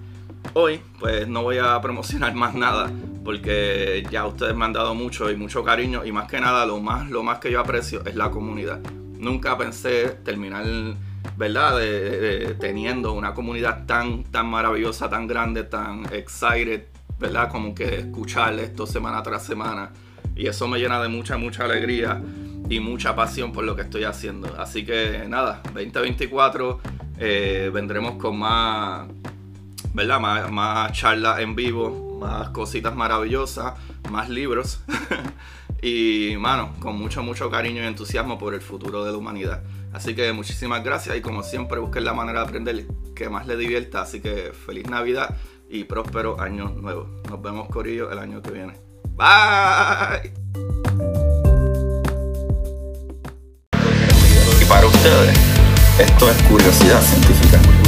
Hoy, 0.53 0.81
pues 0.99 1.27
no 1.27 1.43
voy 1.43 1.57
a 1.57 1.79
promocionar 1.81 2.33
más 2.35 2.53
nada 2.53 2.89
porque 3.23 4.05
ya 4.11 4.25
ustedes 4.25 4.55
me 4.55 4.65
han 4.65 4.73
dado 4.73 4.95
mucho 4.95 5.31
y 5.31 5.35
mucho 5.35 5.63
cariño 5.63 6.05
y 6.05 6.11
más 6.11 6.29
que 6.29 6.39
nada 6.39 6.65
lo 6.65 6.79
más, 6.79 7.09
lo 7.09 7.23
más 7.23 7.39
que 7.39 7.51
yo 7.51 7.59
aprecio 7.59 8.03
es 8.05 8.15
la 8.15 8.29
comunidad. 8.29 8.79
Nunca 9.17 9.57
pensé 9.57 10.09
terminar, 10.23 10.65
¿verdad? 11.37 11.77
Teniendo 12.59 13.13
una 13.13 13.33
comunidad 13.33 13.85
tan, 13.85 14.23
tan 14.25 14.47
maravillosa, 14.47 15.09
tan 15.09 15.27
grande, 15.27 15.63
tan 15.63 16.05
excited, 16.13 16.87
¿verdad? 17.19 17.49
Como 17.49 17.73
que 17.73 17.99
escuchar 17.99 18.59
esto 18.59 18.85
semana 18.85 19.23
tras 19.23 19.45
semana. 19.45 19.91
Y 20.35 20.47
eso 20.47 20.67
me 20.67 20.79
llena 20.79 21.01
de 21.01 21.07
mucha, 21.07 21.37
mucha 21.37 21.63
alegría 21.63 22.21
y 22.69 22.79
mucha 22.79 23.15
pasión 23.15 23.51
por 23.51 23.63
lo 23.63 23.75
que 23.75 23.83
estoy 23.83 24.03
haciendo. 24.03 24.55
Así 24.57 24.85
que 24.85 25.25
nada, 25.27 25.61
2024 25.73 26.79
eh, 27.19 27.71
vendremos 27.73 28.15
con 28.15 28.37
más, 28.37 29.07
¿verdad? 29.93 30.19
Más, 30.19 30.51
más 30.51 30.91
charlas 30.93 31.39
en 31.39 31.55
vivo, 31.55 32.19
más 32.19 32.49
cositas 32.49 32.95
maravillosas, 32.95 33.73
más 34.09 34.29
libros. 34.29 34.79
y, 35.81 36.35
mano, 36.39 36.73
con 36.79 36.97
mucho, 36.97 37.21
mucho 37.23 37.49
cariño 37.49 37.83
y 37.83 37.85
entusiasmo 37.85 38.37
por 38.37 38.53
el 38.53 38.61
futuro 38.61 39.03
de 39.03 39.11
la 39.11 39.17
humanidad. 39.17 39.63
Así 39.91 40.15
que 40.15 40.33
muchísimas 40.33 40.83
gracias 40.83 41.15
y 41.15 41.21
como 41.21 41.43
siempre 41.43 41.79
busquen 41.79 42.03
la 42.03 42.13
manera 42.13 42.39
de 42.39 42.45
aprender 42.45 42.87
que 43.15 43.29
más 43.29 43.45
le 43.45 43.55
divierta. 43.55 44.01
Así 44.01 44.21
que 44.21 44.51
feliz 44.53 44.89
Navidad 44.89 45.37
y 45.69 45.83
próspero 45.83 46.39
año 46.39 46.69
nuevo. 46.69 47.21
Nos 47.29 47.41
vemos 47.41 47.67
Corillo 47.69 48.11
el 48.11 48.19
año 48.19 48.41
que 48.41 48.51
viene. 48.51 48.73
Bye. 49.15 50.92
Para 54.73 54.87
ustedes. 54.87 55.37
Esto 55.99 56.31
es 56.31 56.41
curiosidad 56.49 56.99
científica. 56.99 57.82